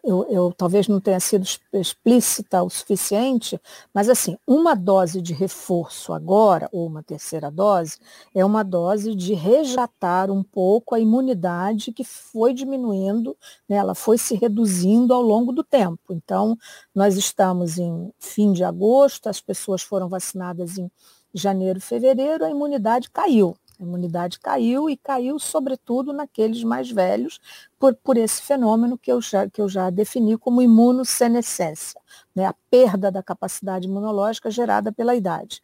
eu, 0.07 0.25
eu, 0.31 0.53
talvez 0.57 0.87
não 0.87 1.01
tenha 1.01 1.19
sido 1.19 1.45
explícita 1.73 2.63
o 2.63 2.71
suficiente, 2.71 3.61
mas 3.93 4.09
assim, 4.09 4.39
uma 4.47 4.75
dose 4.75 5.21
de 5.21 5.35
reforço 5.35 6.13
agora, 6.13 6.69
ou 6.71 6.87
uma 6.87 7.03
terceira 7.03 7.51
dose, 7.51 7.99
é 8.33 8.45
uma 8.45 8.63
dose 8.63 9.17
de 9.17 9.35
resgatar 9.35 10.31
um 10.31 10.45
pouco 10.45 10.95
a 10.95 11.01
imunidade 11.01 11.93
que 11.93 12.05
foi 12.05 12.55
diminuindo, 12.55 13.37
né, 13.69 13.77
ela 13.77 13.95
foi 13.97 14.17
se 14.17 14.37
reduzindo 14.37 15.13
ao 15.13 15.23
longo 15.23 15.53
do 15.53 15.65
tempo. 15.65 16.13
Então, 16.13 16.57
nós 16.95 17.17
estamos 17.17 17.77
em 17.77 18.13
fim 18.21 18.53
de 18.53 18.63
agosto, 18.63 19.29
as 19.29 19.41
pessoas 19.41 19.83
foram 19.83 20.09
vacinadas 20.09 20.79
em 20.79 20.89
janeiro, 21.35 21.81
fevereiro, 21.81 22.45
a 22.45 22.51
imunidade 22.51 23.11
caiu. 23.11 23.57
A 23.79 23.83
imunidade 23.83 24.41
caiu 24.41 24.89
e 24.89 24.97
caiu, 24.97 25.39
sobretudo, 25.39 26.13
naqueles 26.13 26.65
mais 26.65 26.91
velhos, 26.91 27.39
por, 27.79 27.95
por 27.95 28.17
esse 28.17 28.41
fenômeno 28.41 28.97
que 28.97 29.13
eu, 29.13 29.21
já, 29.21 29.49
que 29.49 29.61
eu 29.61 29.69
já 29.69 29.91
defini 29.91 30.39
como 30.39 30.63
imunossenescência, 30.63 32.01
né? 32.35 32.47
a 32.47 32.55
perda 32.71 33.11
da 33.11 33.23
capacidade 33.23 33.87
imunológica 33.87 34.51
gerada 34.51 34.91
pela 34.91 35.15
idade. 35.15 35.63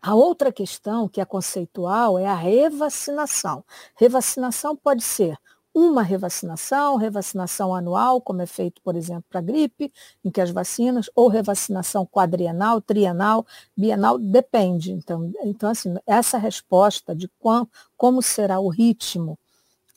A 0.00 0.14
outra 0.14 0.52
questão, 0.52 1.08
que 1.08 1.20
é 1.20 1.24
conceitual, 1.24 2.18
é 2.18 2.26
a 2.26 2.34
revacinação. 2.34 3.64
Revacinação 3.96 4.76
pode 4.76 5.02
ser 5.02 5.38
uma 5.74 6.02
revacinação, 6.02 6.96
revacinação 6.96 7.74
anual, 7.74 8.20
como 8.20 8.40
é 8.40 8.46
feito, 8.46 8.80
por 8.80 8.94
exemplo, 8.94 9.24
para 9.28 9.40
a 9.40 9.42
gripe, 9.42 9.92
em 10.24 10.30
que 10.30 10.40
as 10.40 10.50
vacinas, 10.50 11.10
ou 11.16 11.26
revacinação 11.28 12.06
quadrienal, 12.06 12.80
trienal, 12.80 13.44
bienal, 13.76 14.16
depende. 14.18 14.92
Então, 14.92 15.32
então 15.42 15.68
assim, 15.68 15.94
essa 16.06 16.38
resposta 16.38 17.14
de 17.14 17.28
qual, 17.40 17.68
como 17.96 18.22
será 18.22 18.60
o 18.60 18.68
ritmo, 18.68 19.36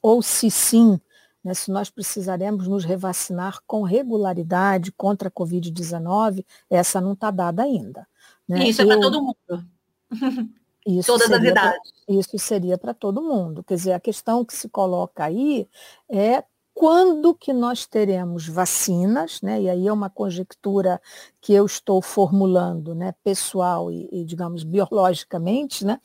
ou 0.01 0.24
se 0.24 0.50
sim, 0.50 1.00
né, 1.43 1.53
se 1.53 1.72
nós 1.72 1.89
precisaremos 1.89 2.67
nos 2.67 2.84
revacinar 2.84 3.60
com 3.67 3.84
regularidade 3.84 4.91
contra 4.91 5.27
a 5.27 5.31
Covid-19, 5.31 6.43
essa 6.69 7.00
não 7.00 7.13
está 7.13 7.29
dada 7.29 7.62
ainda. 7.62 8.07
Né? 8.48 8.67
Isso 8.67 8.81
é 8.81 8.86
para 8.86 9.00
todo 9.00 9.22
mundo. 9.22 9.65
Isso 10.88 11.12
Todas 11.12 11.29
as 11.29 11.44
idades. 11.44 11.91
Pra, 12.06 12.15
isso 12.15 12.39
seria 12.39 12.77
para 12.77 12.94
todo 12.94 13.22
mundo. 13.22 13.62
Quer 13.62 13.75
dizer, 13.75 13.91
a 13.91 14.00
questão 14.00 14.46
que 14.46 14.56
se 14.56 14.70
coloca 14.70 15.25
aí 15.25 15.67
é 16.10 16.44
quando 16.74 17.36
que 17.36 17.51
nós 17.51 17.86
teremos 17.86 18.48
vacinas, 18.48 19.41
né? 19.41 19.62
E 19.62 19.70
aí 19.70 19.88
é 19.88 19.91
uma 19.91 20.10
conjectura 20.10 21.01
que 21.41 21.51
eu 21.51 21.65
estou 21.65 22.01
formulando, 22.01 22.96
né, 22.96 23.13
pessoal 23.24 23.91
e, 23.91 24.08
e 24.12 24.24
digamos 24.24 24.63
biologicamente, 24.63 25.84
né? 25.84 26.00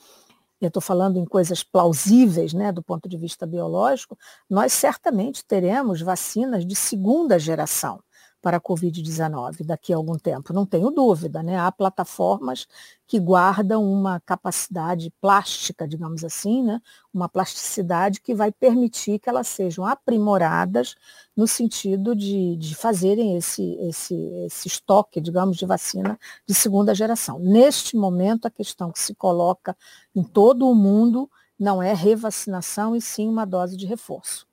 Eu 0.61 0.69
estou 0.69 0.81
falando 0.81 1.19
em 1.19 1.25
coisas 1.25 1.63
plausíveis, 1.63 2.53
né, 2.55 2.73
do 2.73 2.83
ponto 2.83 3.09
de 3.09 3.17
vista 3.17 3.47
biológico, 3.47 4.17
nós 4.49 4.73
certamente 4.73 5.45
teremos 5.45 6.01
vacinas 6.01 6.65
de 6.65 6.75
segunda 6.77 7.39
geração 7.39 8.01
para 8.43 8.57
a 8.57 8.61
Covid-19 8.61 9.65
daqui 9.65 9.93
a 9.93 9.97
algum 9.97 10.19
tempo, 10.19 10.53
não 10.53 10.67
tenho 10.67 10.91
dúvida. 10.91 11.43
Né? 11.43 11.57
Há 11.57 11.71
plataformas 11.71 12.67
que 13.07 13.21
guardam 13.21 13.85
uma 13.85 14.19
capacidade 14.21 15.13
plástica, 15.21 15.87
digamos 15.87 16.25
assim, 16.25 16.63
né? 16.63 16.83
uma 17.15 17.29
plasticidade 17.29 18.21
que 18.21 18.35
vai 18.35 18.51
permitir 18.51 19.21
que 19.21 19.29
elas 19.29 19.47
sejam 19.47 19.87
aprimoradas 19.87 20.97
no 21.37 21.47
sentido 21.47 22.17
de, 22.17 22.57
de 22.57 22.75
fazerem 22.75 23.37
esse, 23.37 23.75
esse, 23.81 24.15
esse 24.45 24.67
estoque, 24.67 25.21
digamos, 25.21 25.57
de 25.57 25.65
vacina 25.65 26.19
de 26.45 26.53
segunda 26.53 26.95
geração. 26.95 27.39
Neste 27.39 27.97
momento, 27.97 28.47
a 28.47 28.51
questão 28.51 28.91
que 28.91 28.99
se 28.99 29.15
coloca 29.15 29.77
em 30.15 30.25
todo 30.25 30.69
o 30.69 30.75
mundo 30.75 31.31
não 31.59 31.81
é 31.81 31.95
revacinação, 31.95 32.97
e 32.97 33.01
sim 33.01 33.29
uma 33.29 33.45
dose 33.45 33.77
de 33.77 33.87
reforço. 33.87 34.47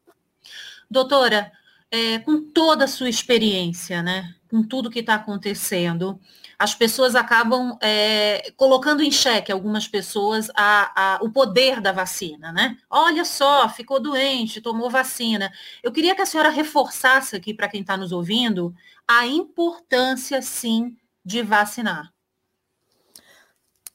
Doutora, 0.90 1.52
é, 1.92 2.20
com 2.20 2.42
toda 2.52 2.86
a 2.86 2.88
sua 2.88 3.10
experiência, 3.10 4.02
né? 4.02 4.36
Com 4.50 4.64
tudo 4.64 4.90
que 4.90 5.00
está 5.00 5.16
acontecendo, 5.16 6.20
as 6.58 6.76
pessoas 6.76 7.16
acabam 7.16 7.78
é, 7.82 8.52
colocando 8.58 9.02
em 9.02 9.12
xeque, 9.12 9.52
algumas 9.52 9.88
pessoas, 9.88 10.50
a, 10.56 11.16
a, 11.16 11.20
o 11.22 11.32
poder 11.32 11.80
da 11.80 11.92
vacina, 11.92 12.52
né? 12.52 12.78
Olha 12.90 13.24
só, 13.24 13.70
ficou 13.70 14.00
doente, 14.00 14.62
tomou 14.62 14.90
vacina. 14.90 15.52
Eu 15.82 15.92
queria 15.92 16.16
que 16.16 16.22
a 16.22 16.26
senhora 16.26 16.50
reforçasse 16.50 17.36
aqui 17.36 17.54
para 17.54 17.70
quem 17.70 17.82
está 17.82 17.96
nos 17.96 18.12
ouvindo 18.12 18.76
a 19.08 19.26
importância, 19.26 20.42
sim, 20.42 20.98
de 21.24 21.42
vacinar. 21.42 22.12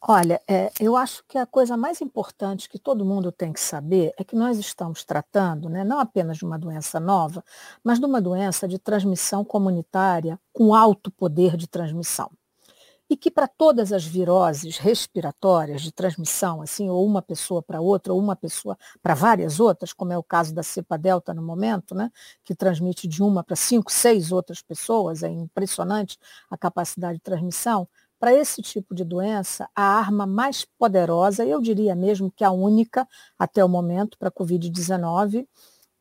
Olha, 0.06 0.40
é, 0.46 0.70
eu 0.78 0.96
acho 0.96 1.25
que 1.26 1.38
a 1.38 1.46
coisa 1.46 1.76
mais 1.78 2.02
importante 2.02 2.68
que 2.68 2.78
todo 2.78 3.06
mundo 3.06 3.32
tem 3.32 3.52
que 3.54 3.61
saber 3.61 4.12
é 4.18 4.25
que 4.25 4.37
nós 4.37 4.58
estamos 4.58 5.02
tratando, 5.02 5.68
né, 5.70 5.82
não 5.82 5.99
apenas 5.99 6.37
de 6.37 6.44
uma 6.44 6.58
doença 6.58 7.00
nova, 7.00 7.42
mas 7.82 7.99
de 7.99 8.04
uma 8.04 8.20
doença 8.20 8.68
de 8.68 8.78
transmissão 8.78 9.42
comunitária 9.44 10.38
com 10.52 10.75
alto 10.75 11.11
poder 11.11 11.56
de 11.56 11.66
transmissão. 11.66 12.30
E 13.11 13.16
que 13.16 13.30
para 13.30 13.49
todas 13.49 13.92
as 13.92 14.04
viroses 14.06 14.78
respiratórias 14.78 15.82
de 15.82 15.92
transmissão, 15.92 16.62
assim, 16.62 16.90
ou 16.90 17.06
uma 17.06 17.23
pessoa 17.23 17.62
para 17.62 17.80
outra, 17.80 18.12
ou 18.14 18.20
uma 18.20 18.37
pessoa 18.37 18.78
para 19.02 19.14
várias 19.14 19.61
outras, 19.61 19.92
como 19.92 20.12
é 20.12 20.18
o 20.18 20.23
caso 20.23 20.54
da 20.54 20.62
cepa 20.62 20.99
delta 20.99 21.34
no 21.34 21.42
momento, 21.42 21.94
né, 21.94 22.11
que 22.44 22.54
transmite 22.54 23.08
de 23.08 23.23
uma 23.23 23.44
para 23.44 23.56
cinco, 23.56 23.92
seis 23.92 24.32
outras 24.32 24.62
pessoas, 24.62 25.23
é 25.23 25.28
impressionante 25.28 26.18
a 26.50 26.56
capacidade 26.58 27.18
de 27.18 27.23
transmissão, 27.25 27.88
para 28.25 28.32
esse 28.32 28.63
tipo 28.63 28.95
de 28.95 29.04
doença, 29.04 29.69
a 29.76 29.82
arma 29.82 30.26
mais 30.26 30.65
poderosa, 30.78 31.45
eu 31.45 31.60
diria 31.60 31.95
mesmo 31.95 32.32
que 32.34 32.43
a 32.43 32.50
única 32.50 33.06
até 33.39 33.63
o 33.63 33.69
momento 33.69 34.17
para 34.17 34.28
a 34.28 34.32
Covid-19, 34.32 35.47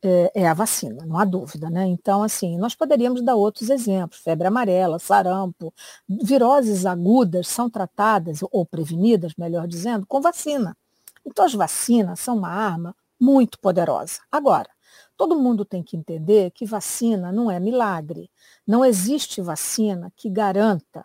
é, 0.02 0.32
é, 0.34 0.48
a 0.48 0.54
vacina, 0.54 1.06
não 1.06 1.18
há 1.18 1.26
dúvida, 1.26 1.70
né? 1.70 1.86
Então, 1.86 2.24
assim, 2.24 2.58
nós 2.58 2.76
poderíamos 2.76 3.22
dar 3.22 3.36
outros 3.36 3.70
exemplos, 3.70 4.22
febre 4.22 4.48
amarela, 4.48 5.00
sarampo, 5.00 5.74
viroses 6.08 6.86
agudas 6.86 7.50
são 7.50 7.70
tratadas, 7.70 8.40
ou 8.50 8.66
prevenidas, 8.66 9.34
melhor 9.38 9.68
dizendo, 9.68 10.08
com 10.08 10.22
vacina. 10.22 10.78
Então, 11.26 11.44
as 11.44 11.54
vacinas 11.54 12.22
são 12.22 12.38
uma 12.38 12.52
arma 12.52 12.96
muito 13.20 13.60
poderosa. 13.60 14.22
Agora, 14.32 14.70
todo 15.18 15.38
mundo 15.38 15.66
tem 15.66 15.84
que 15.84 15.98
entender 15.98 16.52
que 16.52 16.66
vacina 16.66 17.34
não 17.34 17.52
é 17.52 17.60
milagre. 17.60 18.32
Não 18.66 18.86
existe 18.86 19.42
vacina 19.42 20.10
que 20.16 20.30
garanta 20.30 21.04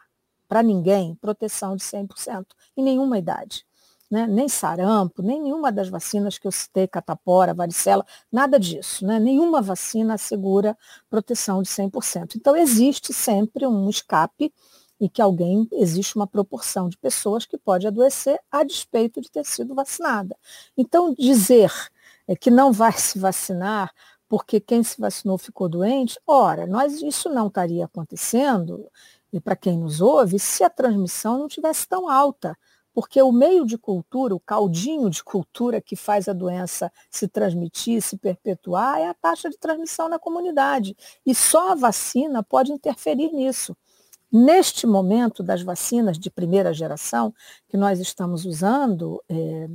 para 0.49 0.63
ninguém 0.63 1.15
proteção 1.17 1.77
de 1.77 1.85
100% 1.85 2.47
em 2.77 2.83
nenhuma 2.83 3.19
idade. 3.19 3.65
Né? 4.11 4.27
Nem 4.27 4.49
sarampo, 4.49 5.23
nem 5.23 5.41
nenhuma 5.41 5.71
das 5.71 5.89
vacinas 5.89 6.39
que 6.39 6.47
eu 6.47 6.53
citei, 6.53 6.89
catapora, 6.89 7.53
varicela, 7.53 8.05
nada 8.33 8.59
disso. 8.59 9.07
Né? 9.07 9.21
Nenhuma 9.21 9.61
vacina 9.61 10.15
assegura 10.15 10.77
proteção 11.11 11.63
de 11.63 11.69
100%. 11.69 12.37
Então, 12.37 12.57
existe 12.57 13.13
sempre 13.13 13.67
um 13.67 13.91
escape 13.91 14.53
e 15.01 15.09
que 15.09 15.23
alguém, 15.23 15.69
existe 15.73 16.17
uma 16.17 16.27
proporção 16.27 16.89
de 16.89 16.97
pessoas 16.97 17.45
que 17.45 17.57
pode 17.57 17.87
adoecer 17.87 18.41
a 18.51 18.65
despeito 18.65 19.21
de 19.21 19.31
ter 19.31 19.45
sido 19.45 19.75
vacinada. 19.75 20.37
Então, 20.77 21.15
dizer 21.15 21.71
é, 22.27 22.35
que 22.35 22.51
não 22.51 22.73
vai 22.73 22.93
se 22.93 23.19
vacinar 23.19 23.93
porque 24.29 24.61
quem 24.61 24.83
se 24.83 25.01
vacinou 25.01 25.39
ficou 25.39 25.69
doente, 25.69 26.21
ora, 26.27 26.67
nós, 26.67 27.01
isso 27.01 27.31
não 27.31 27.47
estaria 27.47 27.87
acontecendo 27.87 28.87
e 29.33 29.41
para 29.41 29.57
quem 29.57 29.79
nos 29.79 30.01
ouve, 30.01 30.39
se 30.39 30.65
a 30.65 30.71
transmissão 30.71 31.39
não 31.39 31.49
tivesse 31.49 31.87
tão 31.87 32.09
alta, 32.09 32.57
porque 32.95 33.23
o 33.23 33.31
meio 33.31 33.65
de 33.65 33.79
cultura, 33.79 34.35
o 34.35 34.41
caldinho 34.41 35.09
de 35.09 35.23
cultura 35.23 35.81
que 35.81 35.95
faz 35.95 36.29
a 36.29 36.33
doença 36.33 36.91
se 37.11 37.29
transmitir, 37.29 38.03
se 38.03 38.17
perpetuar, 38.17 38.99
é 38.99 39.07
a 39.07 39.15
taxa 39.15 39.49
de 39.49 39.57
transmissão 39.57 40.09
na 40.09 40.19
comunidade. 40.19 40.97
E 41.25 41.35
só 41.35 41.73
a 41.73 41.75
vacina 41.77 42.43
pode 42.43 42.73
interferir 42.73 43.31
nisso. 43.33 43.77
Neste 44.33 44.87
momento 44.87 45.43
das 45.43 45.63
vacinas 45.63 46.19
de 46.19 46.29
primeira 46.29 46.75
geração 46.75 47.33
que 47.69 47.77
nós 47.77 48.01
estamos 48.01 48.45
usando, 48.45 49.23
é, 49.29 49.69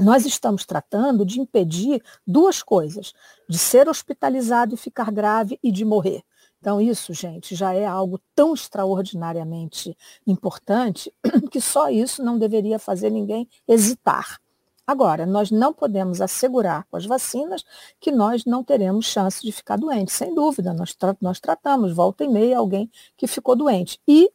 nós 0.00 0.24
estamos 0.24 0.64
tratando 0.64 1.26
de 1.26 1.40
impedir 1.40 2.02
duas 2.26 2.62
coisas: 2.62 3.12
de 3.48 3.58
ser 3.58 3.88
hospitalizado 3.88 4.74
e 4.74 4.78
ficar 4.78 5.12
grave 5.12 5.58
e 5.62 5.70
de 5.70 5.84
morrer. 5.84 6.22
Então, 6.60 6.80
isso, 6.80 7.14
gente, 7.14 7.54
já 7.54 7.72
é 7.72 7.86
algo 7.86 8.20
tão 8.34 8.52
extraordinariamente 8.52 9.96
importante 10.26 11.12
que 11.50 11.60
só 11.60 11.88
isso 11.88 12.22
não 12.22 12.38
deveria 12.38 12.78
fazer 12.78 13.10
ninguém 13.10 13.48
hesitar. 13.66 14.40
Agora, 14.86 15.26
nós 15.26 15.50
não 15.50 15.72
podemos 15.72 16.20
assegurar 16.20 16.86
com 16.90 16.96
as 16.96 17.04
vacinas 17.04 17.62
que 18.00 18.10
nós 18.10 18.44
não 18.46 18.64
teremos 18.64 19.04
chance 19.04 19.42
de 19.42 19.52
ficar 19.52 19.76
doente. 19.76 20.10
Sem 20.10 20.34
dúvida, 20.34 20.72
nós, 20.72 20.94
tra 20.94 21.14
nós 21.20 21.38
tratamos, 21.38 21.92
volta 21.92 22.24
e 22.24 22.28
meia, 22.28 22.58
alguém 22.58 22.90
que 23.14 23.26
ficou 23.26 23.54
doente. 23.54 24.00
E 24.08 24.30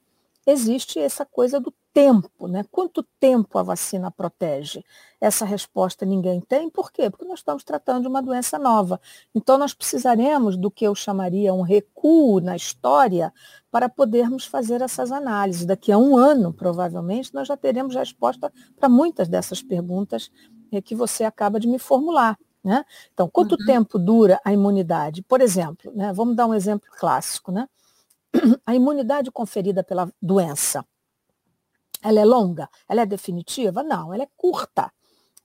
existe 0.46 1.00
essa 1.00 1.26
coisa 1.26 1.60
do 1.60 1.74
tempo, 1.94 2.48
né? 2.48 2.66
Quanto 2.72 3.04
tempo 3.20 3.58
a 3.58 3.64
vacina 3.64 4.10
protege? 4.10 4.84
Essa 5.22 5.46
resposta 5.46 6.06
ninguém 6.06 6.42
tem. 6.42 6.70
Por 6.70 6.92
quê? 6.92 7.10
Porque 7.10 7.24
nós 7.26 7.40
estamos 7.40 7.64
tratando 7.64 8.02
de 8.02 8.08
uma 8.08 8.22
doença 8.22 8.58
nova. 8.58 9.00
Então, 9.34 9.58
nós 9.58 9.74
precisaremos 9.74 10.58
do 10.58 10.72
que 10.72 10.86
eu 10.86 10.96
chamaria 10.96 11.54
um 11.54 11.62
recuo 11.62 12.42
na 12.42 12.56
história 12.56 13.32
para 13.72 13.88
podermos 13.88 14.46
fazer 14.46 14.82
essas 14.82 15.12
análises. 15.12 15.66
Daqui 15.66 15.92
a 15.92 15.98
um 15.98 16.18
ano, 16.18 16.52
provavelmente, 16.52 17.34
nós 17.34 17.48
já 17.48 17.56
teremos 17.56 17.96
resposta 17.96 18.52
para 18.76 18.90
muitas 18.90 19.30
dessas 19.30 19.62
perguntas 19.62 20.32
eh, 20.72 20.82
que 20.82 20.96
você 20.96 21.24
acaba 21.24 21.60
de 21.60 21.68
me 21.68 21.78
formular. 21.78 22.38
Né? 22.64 22.84
Então, 23.14 23.30
quanto 23.30 23.52
uhum. 23.54 23.66
tempo 23.66 24.00
dura 24.00 24.40
a 24.44 24.52
imunidade? 24.52 25.22
Por 25.22 25.42
exemplo, 25.42 25.92
né? 25.94 26.12
vamos 26.14 26.36
dar 26.36 26.48
um 26.48 26.54
exemplo 26.54 26.90
clássico. 26.98 27.52
Né? 27.52 27.68
A 28.66 28.74
imunidade 28.74 29.30
conferida 29.30 29.84
pela 29.84 30.10
doença 30.22 30.84
ela 32.04 32.20
é 32.20 32.26
longa? 32.26 32.70
Ela 32.88 33.02
é 33.02 33.06
definitiva? 33.06 33.82
Não, 33.82 34.14
ela 34.14 34.24
é 34.24 34.30
curta. 34.36 34.92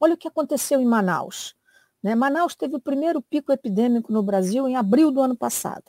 Olha 0.00 0.14
o 0.14 0.16
que 0.16 0.28
aconteceu 0.28 0.80
em 0.80 0.84
Manaus. 0.84 1.54
Né? 2.02 2.14
Manaus 2.14 2.54
teve 2.54 2.76
o 2.76 2.80
primeiro 2.80 3.22
pico 3.22 3.52
epidêmico 3.52 4.12
no 4.12 4.22
Brasil 4.22 4.68
em 4.68 4.76
abril 4.76 5.10
do 5.10 5.20
ano 5.20 5.36
passado. 5.36 5.84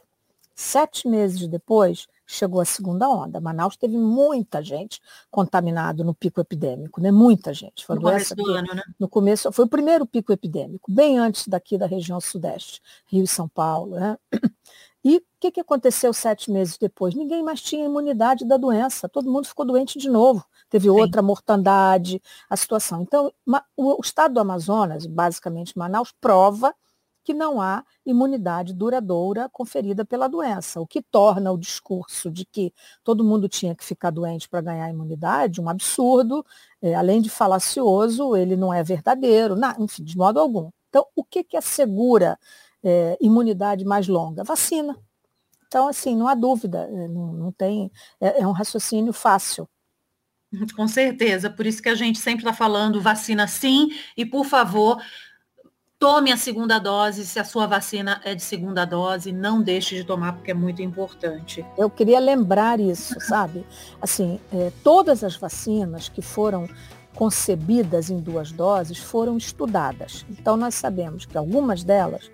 Sete 0.56 1.08
meses 1.08 1.48
depois, 1.48 2.08
chegou 2.28 2.60
a 2.62 2.66
segunda 2.66 3.10
onda. 3.10 3.40
Manaus 3.40 3.78
teve 3.78 3.98
muita 3.98 4.62
gente 4.62 5.00
contaminada 5.32 6.04
no 6.04 6.14
pico 6.14 6.42
epidêmico, 6.42 7.02
né? 7.02 7.12
Muita 7.12 7.54
gente. 7.54 7.86
Foi 7.86 7.96
no 7.96 8.02
começo 8.02 8.36
do 8.36 8.52
ano, 8.52 8.76
né? 8.76 8.84
No 9.00 9.08
começo, 9.08 9.52
foi 9.52 9.66
o 9.66 9.70
primeiro 9.70 10.06
pico 10.06 10.32
epidêmico, 10.32 10.92
bem 10.92 11.18
antes 11.18 11.48
daqui 11.48 11.78
da 11.78 11.88
região 11.88 12.20
sudeste, 12.20 12.82
Rio 13.08 13.24
e 13.24 13.28
São 13.28 13.48
Paulo, 13.48 13.96
né? 13.96 14.18
E 15.02 15.16
o 15.16 15.22
que, 15.40 15.50
que 15.50 15.62
aconteceu 15.62 16.12
sete 16.12 16.52
meses 16.52 16.78
depois? 16.78 17.16
Ninguém 17.16 17.42
mais 17.42 17.62
tinha 17.62 17.86
imunidade 17.86 18.46
da 18.46 18.58
doença, 18.58 19.08
todo 19.08 19.32
mundo 19.32 19.48
ficou 19.48 19.66
doente 19.66 19.98
de 19.98 20.10
novo 20.10 20.46
teve 20.70 20.86
Sim. 20.86 20.92
outra 20.92 21.22
mortandade, 21.22 22.22
a 22.50 22.56
situação. 22.56 23.02
Então, 23.02 23.32
o 23.76 24.00
estado 24.02 24.34
do 24.34 24.40
Amazonas, 24.40 25.06
basicamente 25.06 25.78
Manaus, 25.78 26.14
prova 26.22 26.74
que 27.30 27.34
não 27.34 27.62
há 27.62 27.84
imunidade 28.06 28.74
duradoura 28.74 29.48
conferida 29.50 30.04
pela 30.04 30.28
doença, 30.28 30.82
o 30.82 30.88
que 30.88 31.00
torna 31.00 31.52
o 31.52 31.58
discurso 31.60 32.32
de 32.32 32.44
que 32.44 32.74
todo 33.04 33.24
mundo 33.24 33.48
tinha 33.48 33.76
que 33.76 33.86
ficar 33.86 34.10
doente 34.10 34.50
para 34.50 34.62
ganhar 34.62 34.90
imunidade 34.90 35.62
um 35.62 35.70
absurdo, 35.70 36.44
é, 36.82 36.96
além 36.96 37.22
de 37.22 37.30
falacioso, 37.30 38.36
ele 38.36 38.56
não 38.56 38.74
é 38.74 38.82
verdadeiro, 38.84 39.56
não, 39.56 39.76
enfim, 39.80 40.04
de 40.04 40.18
modo 40.18 40.40
algum. 40.40 40.72
Então, 40.90 41.06
o 41.16 41.24
que, 41.24 41.44
que 41.44 41.56
assegura 41.56 42.40
é, 42.84 43.16
imunidade 43.22 43.86
mais 43.86 44.08
longa? 44.08 44.44
Vacina. 44.44 44.98
Então, 45.68 45.88
assim, 45.88 46.16
não 46.16 46.28
há 46.28 46.34
dúvida, 46.34 46.90
é, 46.92 47.08
não, 47.08 47.32
não 47.32 47.52
tem, 47.52 47.92
é, 48.20 48.42
é 48.42 48.48
um 48.48 48.52
raciocínio 48.52 49.14
fácil. 49.14 49.70
Com 50.76 50.88
certeza, 50.88 51.50
por 51.50 51.66
isso 51.66 51.82
que 51.82 51.90
a 51.90 51.96
gente 51.96 52.20
sempre 52.20 52.40
está 52.40 52.54
falando 52.54 53.02
vacina 53.02 53.48
sim, 53.48 53.90
e 54.16 54.26
por 54.26 54.46
favor, 54.46 55.02
Tome 56.00 56.32
a 56.32 56.38
segunda 56.38 56.80
dose, 56.80 57.26
se 57.26 57.40
a 57.40 57.44
sua 57.44 57.68
vacina 57.68 58.22
é 58.24 58.34
de 58.34 58.42
segunda 58.42 58.86
dose, 58.86 59.34
não 59.34 59.62
deixe 59.62 59.96
de 59.96 60.06
tomar, 60.06 60.32
porque 60.32 60.52
é 60.52 60.54
muito 60.54 60.82
importante. 60.82 61.66
Eu 61.78 61.90
queria 61.90 62.22
lembrar 62.22 62.80
isso, 62.80 63.20
sabe? 63.20 63.66
Assim, 64.02 64.40
é, 64.54 64.72
todas 64.82 65.26
as 65.26 65.36
vacinas 65.36 66.08
que 66.08 66.22
foram 66.22 66.70
concebidas 67.16 68.10
em 68.10 68.18
duas 68.18 68.50
doses 68.50 68.98
foram 68.98 69.36
estudadas. 69.36 70.26
Então, 70.30 70.56
nós 70.56 70.74
sabemos 70.76 71.26
que 71.26 71.38
algumas 71.38 71.84
delas 71.84 72.32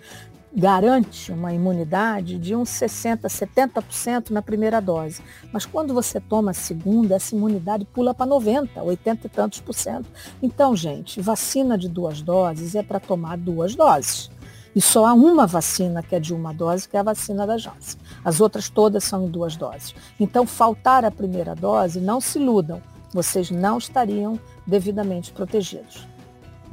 garante 0.55 1.33
uma 1.33 1.53
imunidade 1.53 2.39
de 2.39 2.55
uns 2.55 2.69
60%, 2.69 3.23
70% 3.23 4.29
na 4.29 4.41
primeira 4.41 4.79
dose. 4.79 5.21
Mas 5.51 5.65
quando 5.65 5.93
você 5.93 6.19
toma 6.19 6.51
a 6.51 6.53
segunda, 6.53 7.15
essa 7.15 7.35
imunidade 7.35 7.83
pula 7.83 8.13
para 8.13 8.25
90%, 8.25 8.81
80 8.81 9.27
e 9.27 9.29
tantos 9.29 9.59
por 9.59 9.73
cento. 9.73 10.07
Então, 10.41 10.73
gente, 10.73 11.19
vacina 11.19 11.77
de 11.77 11.89
duas 11.89 12.21
doses 12.21 12.73
é 12.73 12.81
para 12.81 13.01
tomar 13.01 13.37
duas 13.37 13.75
doses. 13.75 14.31
E 14.73 14.81
só 14.81 15.05
há 15.05 15.13
uma 15.13 15.45
vacina 15.45 16.01
que 16.01 16.15
é 16.15 16.19
de 16.19 16.33
uma 16.33 16.53
dose, 16.53 16.87
que 16.87 16.95
é 16.95 16.99
a 16.99 17.03
vacina 17.03 17.45
da 17.45 17.57
Janssen. 17.57 17.99
As 18.23 18.39
outras 18.39 18.69
todas 18.69 19.03
são 19.03 19.25
em 19.25 19.29
duas 19.29 19.55
doses. 19.57 19.93
Então, 20.19 20.45
faltar 20.45 21.03
a 21.03 21.11
primeira 21.11 21.53
dose, 21.53 21.99
não 21.99 22.21
se 22.21 22.39
iludam, 22.39 22.81
vocês 23.13 23.51
não 23.51 23.77
estariam 23.77 24.39
devidamente 24.65 25.31
protegidos. 25.31 26.05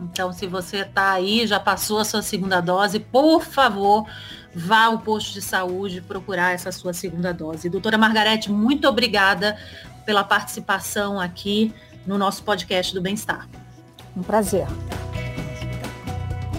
Então, 0.01 0.33
se 0.33 0.47
você 0.47 0.79
está 0.79 1.13
aí, 1.13 1.47
já 1.47 1.61
passou 1.61 1.99
a 1.99 2.05
sua 2.05 2.23
segunda 2.23 2.61
dose, 2.61 2.99
por 2.99 3.45
favor, 3.45 4.07
vá 4.55 4.85
ao 4.85 4.99
posto 4.99 5.33
de 5.33 5.43
saúde 5.43 6.01
procurar 6.01 6.53
essa 6.53 6.73
sua 6.73 6.93
segunda 6.93 7.33
dose. 7.33 7.69
Doutora 7.69 7.97
Margarete, 7.97 8.51
muito 8.51 8.89
obrigada 8.89 9.57
pela 10.05 10.25
participação 10.25 11.21
aqui 11.21 11.73
no 12.07 12.19
nosso 12.19 12.43
podcast 12.43 12.93
do 12.95 13.01
Bem-Estar. 13.01 13.49
Um 14.17 14.23
prazer. 14.23 14.67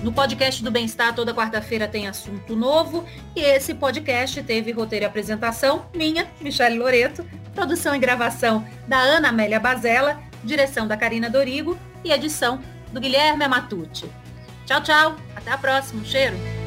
No 0.01 0.11
podcast 0.11 0.61
do 0.61 0.69
Bem-Estar, 0.69 1.15
toda 1.15 1.33
quarta-feira 1.33 1.87
tem 1.87 2.07
assunto 2.07 2.55
novo. 2.55 3.05
E 3.35 3.39
esse 3.39 3.73
podcast 3.73 4.43
teve 4.43 4.71
roteiro 4.71 5.05
e 5.05 5.07
apresentação 5.07 5.85
minha, 5.95 6.27
Michele 6.41 6.77
Loreto, 6.77 7.25
produção 7.55 7.95
e 7.95 7.99
gravação 7.99 8.65
da 8.85 8.99
Ana 8.99 9.29
Amélia 9.29 9.59
Bazella, 9.59 10.19
direção 10.43 10.87
da 10.87 10.97
Karina 10.97 11.29
Dorigo 11.29 11.77
e 12.03 12.11
edição 12.11 12.59
do 12.93 13.01
Guilherme 13.01 13.43
Amatucci. 13.43 14.09
Tchau, 14.65 14.81
tchau. 14.81 15.15
Até 15.35 15.51
a 15.51 15.57
próxima. 15.57 16.01
Um 16.01 16.05
cheiro. 16.05 16.62